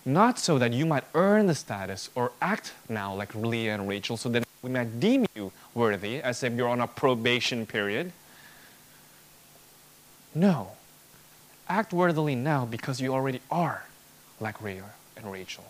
[0.05, 4.17] Not so that you might earn the status or act now like Leah and Rachel,
[4.17, 8.13] so that we might deem you worthy as if you're on a probation period
[10.35, 10.73] no.
[11.69, 13.85] Act worthily now because you already are
[14.41, 15.65] like Leah and Rachel.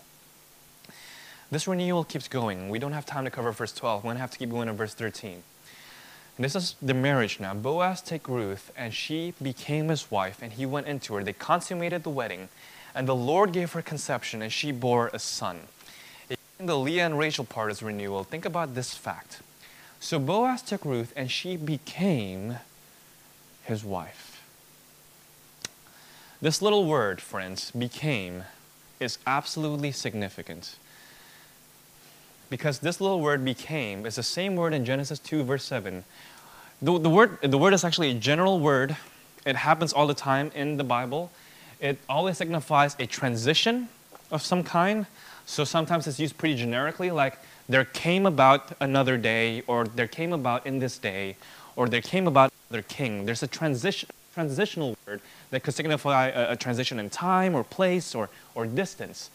[1.51, 2.69] This renewal keeps going.
[2.69, 4.03] We don't have time to cover verse 12.
[4.03, 5.43] We're going to have to keep going to verse 13.
[6.37, 7.53] And this is the marriage now.
[7.53, 11.23] Boaz took Ruth, and she became his wife, and he went into her.
[11.23, 12.49] They consummated the wedding,
[12.95, 15.59] and the Lord gave her conception, and she bore a son.
[16.59, 18.23] In the Leah and Rachel part is renewal.
[18.23, 19.41] Think about this fact.
[19.99, 22.57] So Boaz took Ruth, and she became
[23.63, 24.32] his wife.
[26.43, 28.43] This little word, friends, became,
[28.99, 30.75] is absolutely significant.
[32.49, 36.03] Because this little word became is the same word in Genesis 2, verse 7.
[36.81, 38.97] The, the, word, the word is actually a general word,
[39.45, 41.31] it happens all the time in the Bible.
[41.79, 43.87] It always signifies a transition
[44.29, 45.05] of some kind,
[45.45, 47.39] So sometimes it's used pretty generically, like
[47.69, 51.37] there came about another day, or there came about in this day,
[51.77, 53.25] or there came about another king.
[53.25, 55.21] There's a transition, transitional word
[55.53, 59.29] that could signify a, a transition in time or place or, or distance.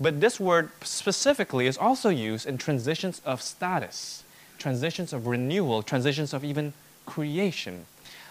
[0.00, 4.24] But this word specifically is also used in transitions of status,
[4.58, 6.72] transitions of renewal, transitions of even
[7.06, 7.86] creation.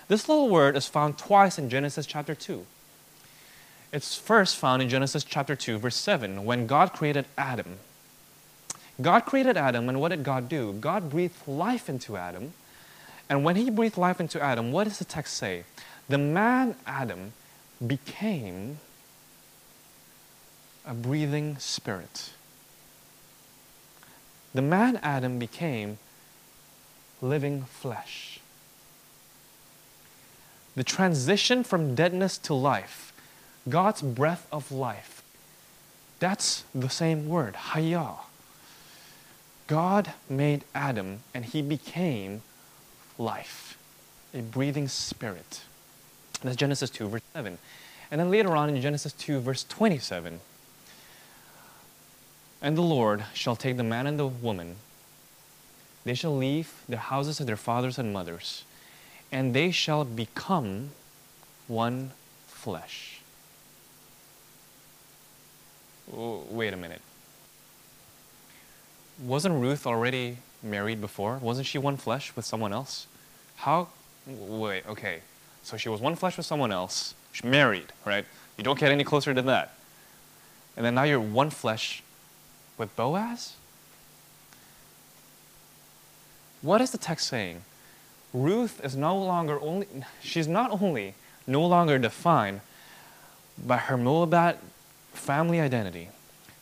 [0.09, 2.65] This little word is found twice in Genesis chapter 2.
[3.93, 7.77] It's first found in Genesis chapter 2, verse 7, when God created Adam.
[9.01, 10.73] God created Adam, and what did God do?
[10.73, 12.51] God breathed life into Adam.
[13.29, 15.63] And when he breathed life into Adam, what does the text say?
[16.11, 17.31] The man Adam
[17.87, 18.79] became
[20.85, 22.31] a breathing spirit.
[24.53, 25.99] The man Adam became
[27.21, 28.41] living flesh.
[30.75, 33.13] The transition from deadness to life,
[33.69, 35.23] God's breath of life,
[36.19, 38.17] that's the same word, hayah.
[39.67, 42.41] God made Adam and he became
[43.17, 43.77] life,
[44.33, 45.61] a breathing spirit.
[46.41, 47.57] That's Genesis 2, verse 7.
[48.09, 50.39] And then later on in Genesis 2, verse 27,
[52.61, 54.75] and the Lord shall take the man and the woman.
[56.03, 58.63] They shall leave their houses of their fathers and mothers,
[59.31, 60.89] and they shall become
[61.67, 62.11] one
[62.47, 63.21] flesh.
[66.13, 67.01] Oh, wait a minute.
[69.23, 71.37] Wasn't Ruth already married before?
[71.37, 73.07] Wasn't she one flesh with someone else?
[73.55, 73.87] How?
[74.27, 75.21] Wait, okay.
[75.63, 77.15] So she was one flesh with someone else.
[77.31, 78.25] She's married, right?
[78.57, 79.73] You don't get any closer than that.
[80.75, 82.03] And then now you're one flesh
[82.77, 83.55] with Boaz?
[86.61, 87.61] What is the text saying?
[88.33, 89.87] Ruth is no longer only,
[90.21, 91.15] she's not only
[91.47, 92.61] no longer defined
[93.57, 94.57] by her Moabite
[95.13, 96.09] family identity,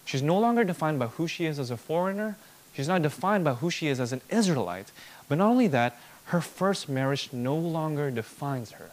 [0.05, 2.37] she's no longer defined by who she is as a foreigner,
[2.73, 4.91] she's not defined by who she is as an Israelite,
[5.27, 5.99] but not only that,
[6.29, 8.91] her first marriage no longer defines her.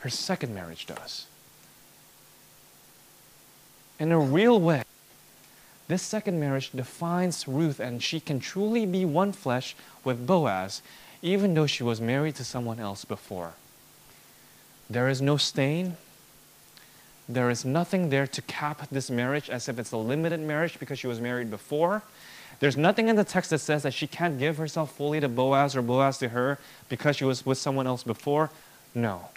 [0.00, 1.26] Her second marriage does.
[4.00, 4.82] In a real way,
[5.88, 10.80] this second marriage defines Ruth, and she can truly be one flesh with Boaz,
[11.20, 13.52] even though she was married to someone else before.
[14.88, 15.98] There is no stain.
[17.28, 20.98] There is nothing there to cap this marriage as if it's a limited marriage because
[20.98, 22.02] she was married before.
[22.58, 25.76] There's nothing in the text that says that she can't give herself fully to Boaz
[25.76, 28.50] or Boaz to her because she was with someone else before.
[28.94, 29.28] No.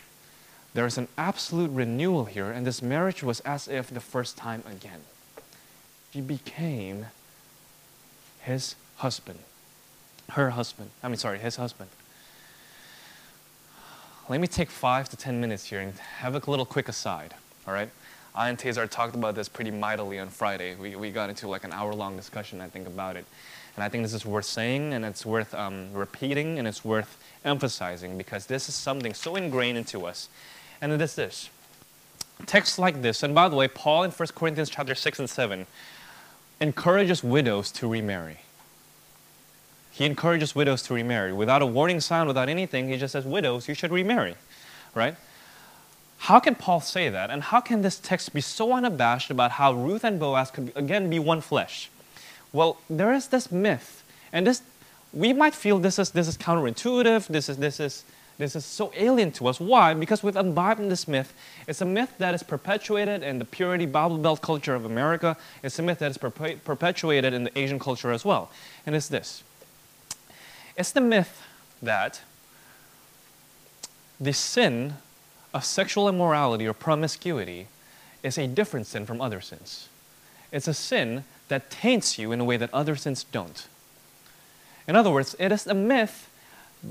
[0.74, 4.64] There is an absolute renewal here, and this marriage was as if the first time
[4.66, 5.02] again
[6.14, 7.08] she became
[8.42, 9.40] his husband.
[10.30, 10.92] Her husband.
[11.04, 11.90] I mean, sorry, his husband.
[14.28, 17.34] Let me take five to ten minutes here and have a little quick aside,
[17.68, 17.90] all right?
[18.36, 20.76] I and Tazar talked about this pretty mightily on Friday.
[20.76, 23.26] We, we got into like an hour long discussion, I think, about it.
[23.76, 27.18] And I think this is worth saying and it's worth um, repeating and it's worth
[27.44, 30.30] emphasizing because this is something so ingrained into us.
[30.82, 31.50] And it is this
[32.46, 35.68] texts like this, and by the way, Paul in 1 Corinthians chapter 6 and 7
[36.60, 38.40] encourages widows to remarry.
[39.92, 41.34] He encourages widows to remarry.
[41.34, 44.36] Without a warning sign, without anything, he just says, Widows, you should remarry.
[44.96, 45.16] Right?
[46.20, 47.30] How can Paul say that?
[47.30, 51.10] And how can this text be so unabashed about how Ruth and Boaz could again
[51.10, 51.90] be one flesh?
[52.52, 54.04] Well, there is this myth,
[54.34, 54.62] and this
[55.14, 58.04] we might feel this is this is counterintuitive, this is this is
[58.38, 59.60] this is so alien to us.
[59.60, 59.94] Why?
[59.94, 61.34] Because we've imbibed in this myth.
[61.68, 65.36] It's a myth that is perpetuated in the purity Bible Belt culture of America.
[65.62, 68.50] It's a myth that is perpe- perpetuated in the Asian culture as well.
[68.86, 69.44] And it's this
[70.76, 71.44] it's the myth
[71.82, 72.22] that
[74.20, 74.96] the sin
[75.54, 77.68] of sexual immorality or promiscuity
[78.24, 79.88] is a different sin from other sins.
[80.52, 83.68] It's a sin that taints you in a way that other sins don't.
[84.88, 86.30] In other words, it is a myth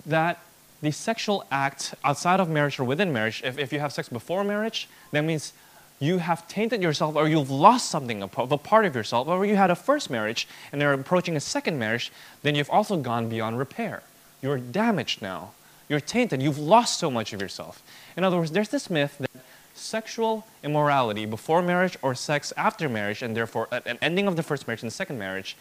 [0.06, 0.40] that
[0.80, 4.44] the sexual act outside of marriage or within marriage, if, if you have sex before
[4.44, 5.52] marriage, that means
[5.98, 9.56] you have tainted yourself or you've lost something of a part of yourself, or you
[9.56, 13.58] had a first marriage and they're approaching a second marriage, then you've also gone beyond
[13.58, 14.02] repair.
[14.40, 15.50] You're damaged now.
[15.88, 16.42] You're tainted.
[16.42, 17.82] You've lost so much of yourself.
[18.16, 19.30] In other words, there's this myth that
[19.74, 24.42] sexual immorality before marriage or sex after marriage, and therefore uh, an ending of the
[24.42, 25.56] first marriage and the second marriage,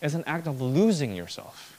[0.00, 1.78] is an act of losing yourself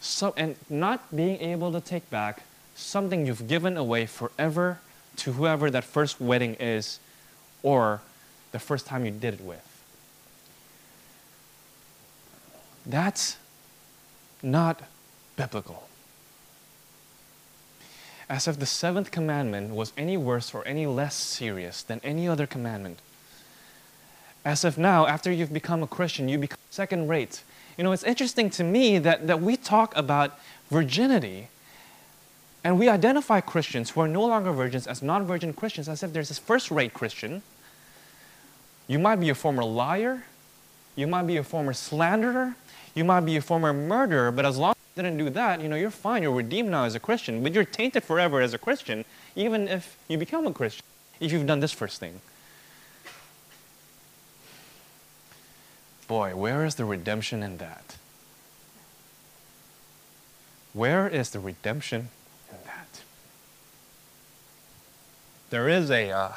[0.00, 2.42] so, and not being able to take back
[2.74, 4.78] something you've given away forever
[5.16, 7.00] to whoever that first wedding is
[7.62, 8.00] or
[8.52, 9.64] the first time you did it with.
[12.86, 13.36] That's
[14.42, 14.82] not
[15.38, 15.88] biblical.
[18.28, 22.46] As if the seventh commandment was any worse or any less serious than any other
[22.46, 22.98] commandment.
[24.44, 27.42] As if now, after you've become a Christian, you become second rate.
[27.78, 30.38] You know, it's interesting to me that, that we talk about
[30.70, 31.48] virginity
[32.64, 36.12] and we identify Christians who are no longer virgins as non virgin Christians as if
[36.12, 37.42] there's this first rate Christian.
[38.88, 40.24] You might be a former liar,
[40.96, 42.56] you might be a former slanderer,
[42.94, 45.90] you might be a former murderer, but as long didn't do that, you know, you're
[45.90, 49.68] fine, you're redeemed now as a Christian, but you're tainted forever as a Christian, even
[49.68, 50.84] if you become a Christian,
[51.20, 52.20] if you've done this first thing.
[56.06, 57.96] Boy, where is the redemption in that?
[60.72, 62.08] Where is the redemption
[62.50, 63.02] in that?
[65.50, 66.32] There is a, uh,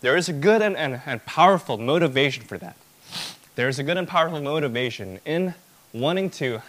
[0.00, 2.76] there is a good and, and, and powerful motivation for that.
[3.54, 5.54] There is a good and powerful motivation in
[5.92, 6.60] wanting to,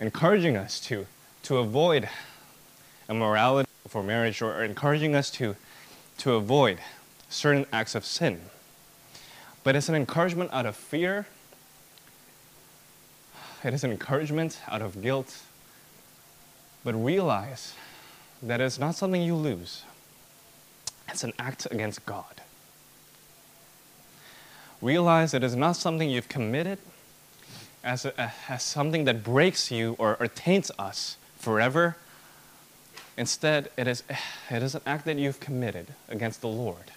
[0.00, 1.06] encouraging us to,
[1.42, 2.08] to avoid
[3.08, 5.54] immorality for marriage or encouraging us to,
[6.16, 6.78] to avoid
[7.28, 8.40] certain acts of sin.
[9.62, 11.26] But it's an encouragement out of fear.
[13.62, 15.42] It is an encouragement out of guilt.
[16.82, 17.74] But realize
[18.42, 19.82] that it's not something you lose,
[21.08, 22.40] it's an act against God.
[24.80, 26.78] Realize it is not something you've committed
[27.82, 31.96] as, a, as something that breaks you or, or taints us forever.
[33.16, 34.02] Instead, it is,
[34.50, 36.92] it is an act that you've committed against the Lord.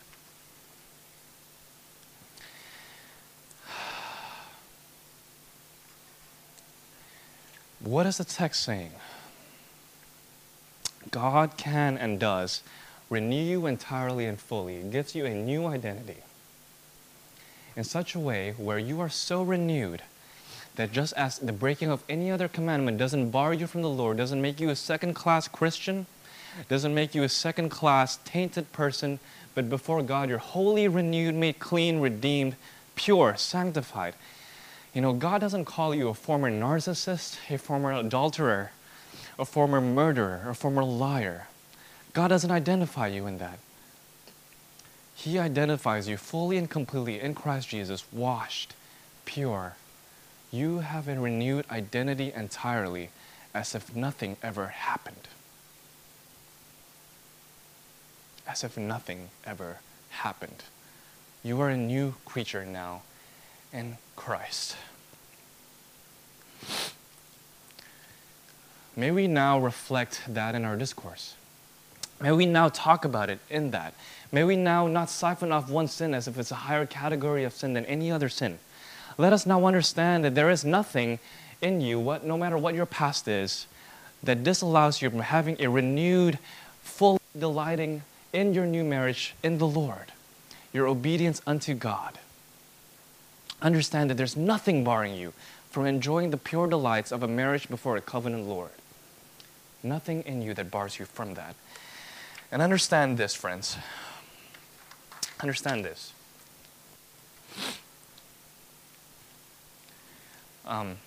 [7.79, 8.91] What is the text saying?
[11.11, 12.61] God can and does
[13.09, 14.77] renew you entirely and fully.
[14.77, 16.23] It gives you a new identity
[17.75, 20.01] in such a way where you are so renewed
[20.75, 24.17] that just as the breaking of any other commandment doesn't bar you from the Lord,
[24.17, 26.05] doesn't make you a second class Christian,
[26.67, 29.19] doesn't make you a second class tainted person,
[29.55, 32.55] but before God you're wholly renewed, made clean, redeemed,
[32.95, 34.15] pure, sanctified.
[34.93, 38.71] You know, God doesn't call you a former narcissist, a former adulterer,
[39.39, 41.47] a former murderer, a former liar.
[42.13, 43.57] God doesn't identify you in that.
[45.15, 48.75] He identifies you fully and completely in Christ Jesus, washed,
[49.25, 49.75] pure.
[50.53, 53.09] You have a renewed identity entirely,
[53.55, 55.27] as if nothing ever happened.
[58.47, 59.79] As if nothing ever
[60.11, 60.63] happened.
[61.43, 63.01] You are a new creature now
[63.73, 64.75] in Christ.
[68.95, 71.33] May we now reflect that in our discourse.
[72.21, 73.95] May we now talk about it in that.
[74.31, 77.53] May we now not siphon off one sin as if it's a higher category of
[77.53, 78.59] sin than any other sin.
[79.17, 81.19] Let us now understand that there is nothing
[81.61, 83.67] in you, what, no matter what your past is,
[84.21, 86.39] that disallows you from having a renewed,
[86.81, 90.11] full delighting in your new marriage in the Lord,
[90.71, 92.17] your obedience unto God.
[93.61, 95.33] Understand that there's nothing barring you
[95.69, 98.71] from enjoying the pure delights of a marriage before a covenant Lord.
[99.81, 101.55] Nothing in you that bars you from that.
[102.51, 103.77] And understand this, friends.
[105.41, 106.13] Understand this.
[110.65, 110.97] Um,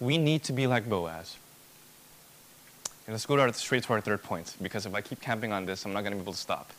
[0.00, 1.36] we need to be like Boaz.
[3.06, 5.52] And let's go to our, straight to our third point, because if I keep camping
[5.52, 6.72] on this, I'm not going to be able to stop.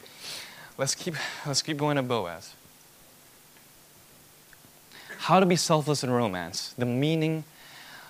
[0.77, 1.15] Let's keep,
[1.45, 2.53] let's keep going to Boaz.
[5.17, 7.43] How to be selfless in romance, the meaning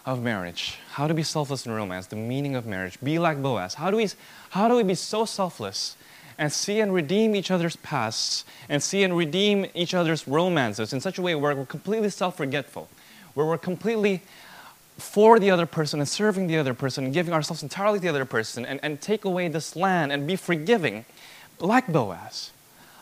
[0.05, 0.77] of marriage.
[0.91, 2.99] How to be selfless in romance, the meaning of marriage.
[3.01, 3.75] Be like Boaz.
[3.75, 4.09] How do we,
[4.51, 5.95] how do we be so selfless
[6.37, 11.01] and see and redeem each other's pasts and see and redeem each other's romances in
[11.01, 12.89] such a way where we're completely self forgetful,
[13.33, 14.21] where we're completely
[14.97, 18.09] for the other person and serving the other person and giving ourselves entirely to the
[18.09, 21.05] other person and, and take away this land and be forgiving,
[21.59, 22.51] like Boaz.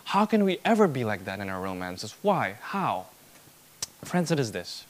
[0.06, 2.16] How can we ever be like that in our romances?
[2.22, 2.56] Why?
[2.62, 3.08] How?
[4.04, 4.86] Friends, it is this.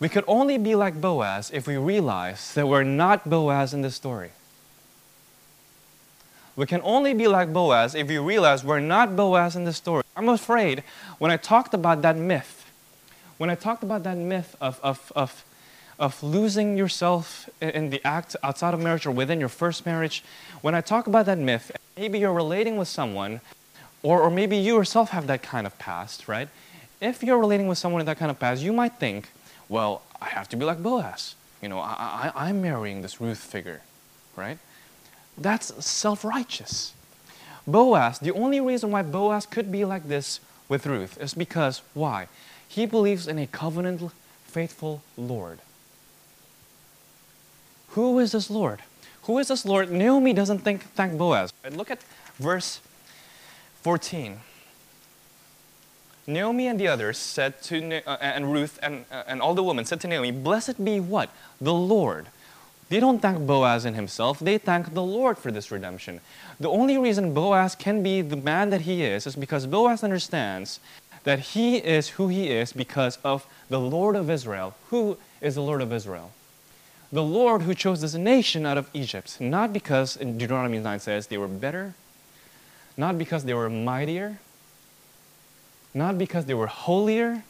[0.00, 3.94] We could only be like Boaz if we realize that we're not Boaz in this
[3.94, 4.30] story.
[6.56, 10.02] We can only be like Boaz if we realize we're not Boaz in this story.
[10.16, 10.82] I'm afraid
[11.18, 12.59] when I talked about that myth,
[13.40, 15.44] when I talked about that myth of, of, of,
[15.98, 20.22] of losing yourself in the act outside of marriage or within your first marriage,
[20.60, 23.40] when I talk about that myth, maybe you're relating with someone,
[24.02, 26.48] or, or maybe you yourself have that kind of past, right?
[27.00, 29.30] if you're relating with someone in that kind of past, you might think,
[29.70, 31.34] well, I have to be like Boaz.
[31.62, 33.80] You know, I, I, I'm marrying this Ruth figure,
[34.36, 34.58] right?
[35.38, 36.92] That's self righteous.
[37.66, 42.28] Boaz, the only reason why Boaz could be like this with Ruth is because, why?
[42.70, 44.12] He believes in a covenant
[44.44, 45.58] faithful Lord.
[47.90, 48.80] Who is this Lord?
[49.22, 49.90] Who is this Lord?
[49.90, 51.52] Naomi doesn't think, thank Boaz.
[51.72, 51.98] Look at
[52.38, 52.80] verse
[53.82, 54.38] 14.
[56.28, 59.84] Naomi and the others said to, uh, and Ruth and, uh, and all the women
[59.84, 61.30] said to Naomi, Blessed be what?
[61.60, 62.28] The Lord.
[62.88, 66.20] They don't thank Boaz in himself, they thank the Lord for this redemption.
[66.60, 70.78] The only reason Boaz can be the man that he is is because Boaz understands
[71.24, 74.74] that he is who he is because of the Lord of Israel.
[74.90, 76.32] Who is the Lord of Israel?
[77.12, 81.26] The Lord who chose this nation out of Egypt, not because in Deuteronomy 9 says
[81.26, 81.94] they were better,
[82.96, 84.38] not because they were mightier,
[85.92, 87.42] not because they were holier,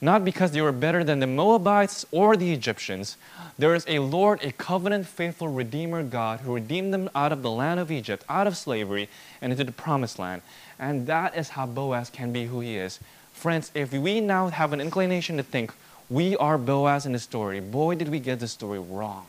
[0.00, 3.16] not because they were better than the Moabites or the Egyptians.
[3.56, 7.50] There is a Lord, a covenant faithful Redeemer God who redeemed them out of the
[7.50, 9.08] land of Egypt, out of slavery,
[9.40, 10.42] and into the promised land.
[10.82, 12.98] And that is how Boaz can be who he is.
[13.32, 15.72] Friends, if we now have an inclination to think
[16.10, 19.26] we are Boaz in the story, boy, did we get the story wrong.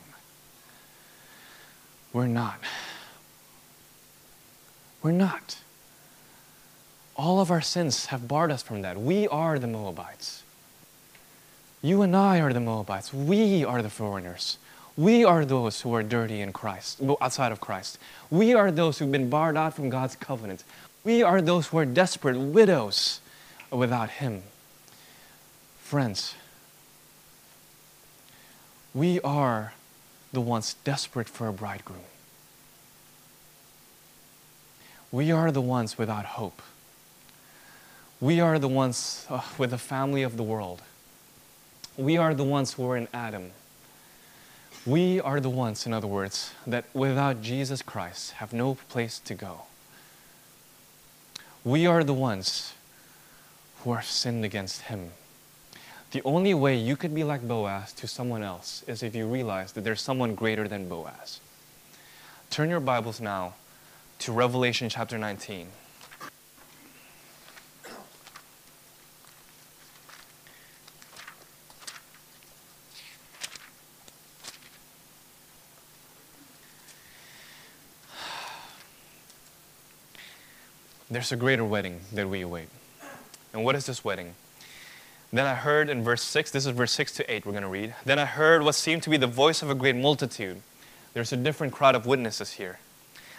[2.12, 2.58] We're not.
[5.00, 5.58] We're not.
[7.14, 9.00] All of our sins have barred us from that.
[9.00, 10.42] We are the Moabites.
[11.82, 13.14] You and I are the Moabites.
[13.14, 14.58] We are the foreigners.
[14.96, 17.98] We are those who are dirty in Christ, outside of Christ.
[18.28, 20.64] We are those who've been barred out from God's covenant.
[21.04, 23.20] We are those who are desperate widows
[23.70, 24.42] without Him.
[25.82, 26.34] Friends,
[28.94, 29.74] we are
[30.32, 32.00] the ones desperate for a bridegroom.
[35.12, 36.62] We are the ones without hope.
[38.20, 40.82] We are the ones uh, with the family of the world.
[41.96, 43.50] We are the ones who are in Adam.
[44.86, 49.34] We are the ones, in other words, that without Jesus Christ have no place to
[49.34, 49.62] go.
[51.64, 52.74] We are the ones
[53.82, 55.12] who have sinned against Him.
[56.10, 59.72] The only way you could be like Boaz to someone else is if you realize
[59.72, 61.40] that there's someone greater than Boaz.
[62.50, 63.54] Turn your Bibles now
[64.18, 65.68] to Revelation chapter 19.
[81.14, 82.68] There's a greater wedding that we await.
[83.52, 84.34] And what is this wedding?
[85.32, 87.68] Then I heard in verse 6, this is verse 6 to 8, we're going to
[87.68, 87.94] read.
[88.04, 90.60] Then I heard what seemed to be the voice of a great multitude.
[91.12, 92.80] There's a different crowd of witnesses here.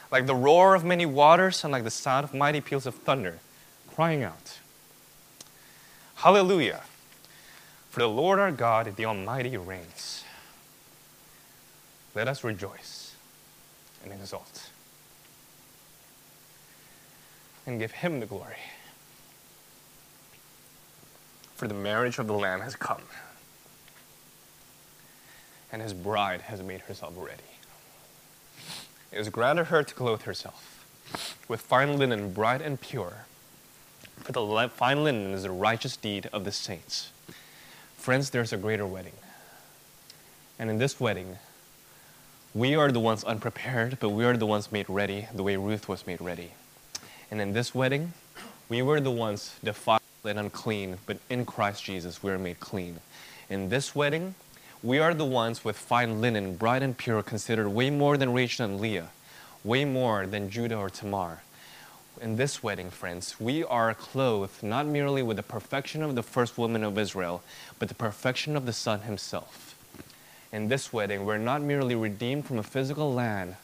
[0.10, 3.40] Like the roar of many waters and like the sound of mighty peals of thunder,
[3.94, 4.60] crying out,
[6.16, 6.84] Hallelujah!
[7.90, 10.24] For the Lord our God, the Almighty, reigns.
[12.16, 13.16] Let us rejoice
[14.02, 14.70] and exult
[17.66, 18.58] and give him the glory.
[21.56, 23.02] For the marriage of the Lamb has come,
[25.72, 27.42] and his bride has made herself ready.
[29.12, 30.76] It is granted her to clothe herself
[31.48, 33.26] with fine linen, bright and pure.
[34.18, 37.12] For the fine linen is the righteous deed of the saints.
[37.98, 39.14] Friends, there's a greater wedding.
[40.58, 41.38] And in this wedding,
[42.54, 45.88] we are the ones unprepared, but we are the ones made ready the way Ruth
[45.90, 46.52] was made ready.
[47.32, 48.14] And in this wedding,
[48.70, 53.00] we were the ones defiled and unclean, but in Christ Jesus we are made clean.
[53.50, 54.36] In this wedding,
[54.82, 58.66] we are the ones with fine linen, bright and pure, considered way more than Rachel
[58.66, 59.10] and Leah,
[59.64, 61.42] way more than Judah or Tamar.
[62.22, 66.58] In this wedding, friends, we are clothed not merely with the perfection of the first
[66.58, 67.44] woman of Israel,
[67.78, 69.76] but the perfection of the Son himself.
[70.52, 73.58] In this wedding, we're not merely redeemed from a physical land,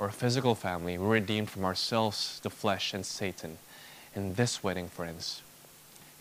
[0.00, 3.58] or a physical family, we're redeemed from ourselves, the flesh, and Satan.
[4.16, 5.42] In this wedding, friends,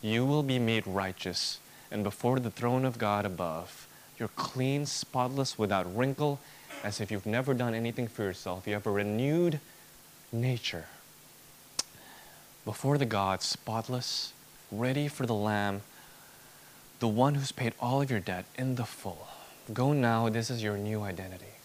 [0.01, 1.59] you will be made righteous,
[1.89, 3.87] and before the throne of God above,
[4.19, 6.41] you're clean, spotless, without wrinkle,
[6.83, 8.67] as if you've never done anything for yourself.
[8.67, 9.61] You have a renewed
[10.33, 10.87] nature.
[12.65, 14.33] Before the God, spotless,
[14.73, 15.83] ready for the Lamb,
[16.99, 19.29] the one who's paid all of your debt in the full.
[19.73, 21.58] Go now, this is your new identity.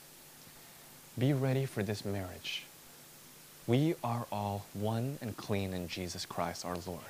[1.17, 2.65] Be ready for this marriage.
[3.69, 7.01] We are all one and clean in Jesus Christ our Lord.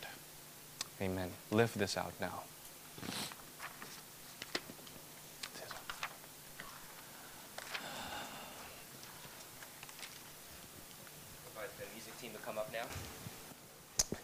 [1.00, 1.30] Amen.
[1.50, 2.42] Live this out now.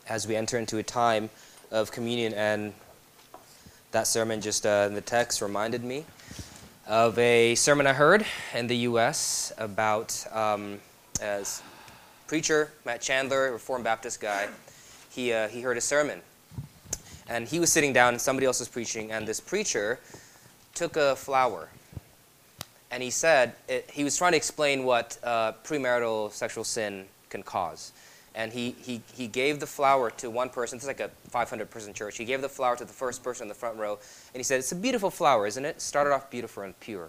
[0.07, 1.31] As we enter into a time
[1.71, 2.75] of communion, and
[3.93, 6.05] that sermon just uh, in the text reminded me
[6.91, 9.53] of a sermon I heard in the U.S.
[9.59, 10.81] about um,
[11.23, 11.63] as
[12.27, 14.49] preacher Matt Chandler, a Reformed Baptist guy.
[15.09, 16.21] He uh, he heard a sermon,
[17.29, 20.01] and he was sitting down, and somebody else was preaching, and this preacher
[20.75, 21.69] took a flower,
[22.91, 27.45] and he said it, he was trying to explain what uh, premarital sexual sin can
[27.45, 27.93] cause,
[28.35, 30.77] And he, he, he gave the flower to one person.
[30.77, 32.17] It's like a 500 person church.
[32.17, 33.99] He gave the flower to the first person in the front row.
[34.33, 35.81] And he said, It's a beautiful flower, isn't it?
[35.81, 37.09] Started off beautiful and pure.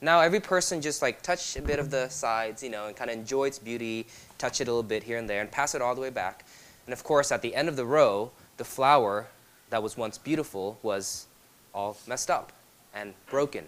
[0.00, 3.10] Now every person just like touch a bit of the sides, you know, and kind
[3.10, 4.06] of enjoy its beauty,
[4.38, 6.46] touch it a little bit here and there, and pass it all the way back.
[6.86, 9.26] And of course, at the end of the row, the flower
[9.68, 11.26] that was once beautiful was
[11.74, 12.52] all messed up
[12.94, 13.66] and broken.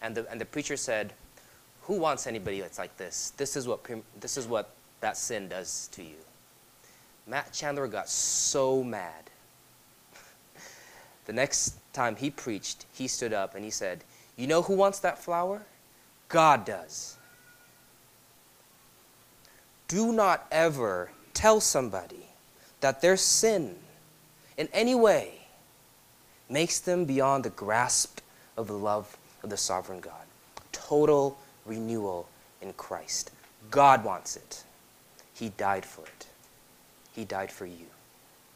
[0.00, 1.12] And the, and the preacher said,
[1.82, 3.32] Who wants anybody that's like this?
[3.36, 3.80] This is what,
[4.20, 4.70] this is what
[5.04, 6.16] that sin does to you.
[7.26, 9.28] Matt Chandler got so mad.
[11.26, 14.02] the next time he preached, he stood up and he said,
[14.34, 15.60] You know who wants that flower?
[16.30, 17.18] God does.
[19.86, 22.24] Do not ever tell somebody
[22.80, 23.76] that their sin
[24.56, 25.32] in any way
[26.48, 28.20] makes them beyond the grasp
[28.56, 30.24] of the love of the sovereign God.
[30.72, 31.36] Total
[31.66, 32.26] renewal
[32.62, 33.32] in Christ.
[33.70, 34.64] God wants it.
[35.34, 36.26] He died for it.
[37.12, 37.86] He died for you.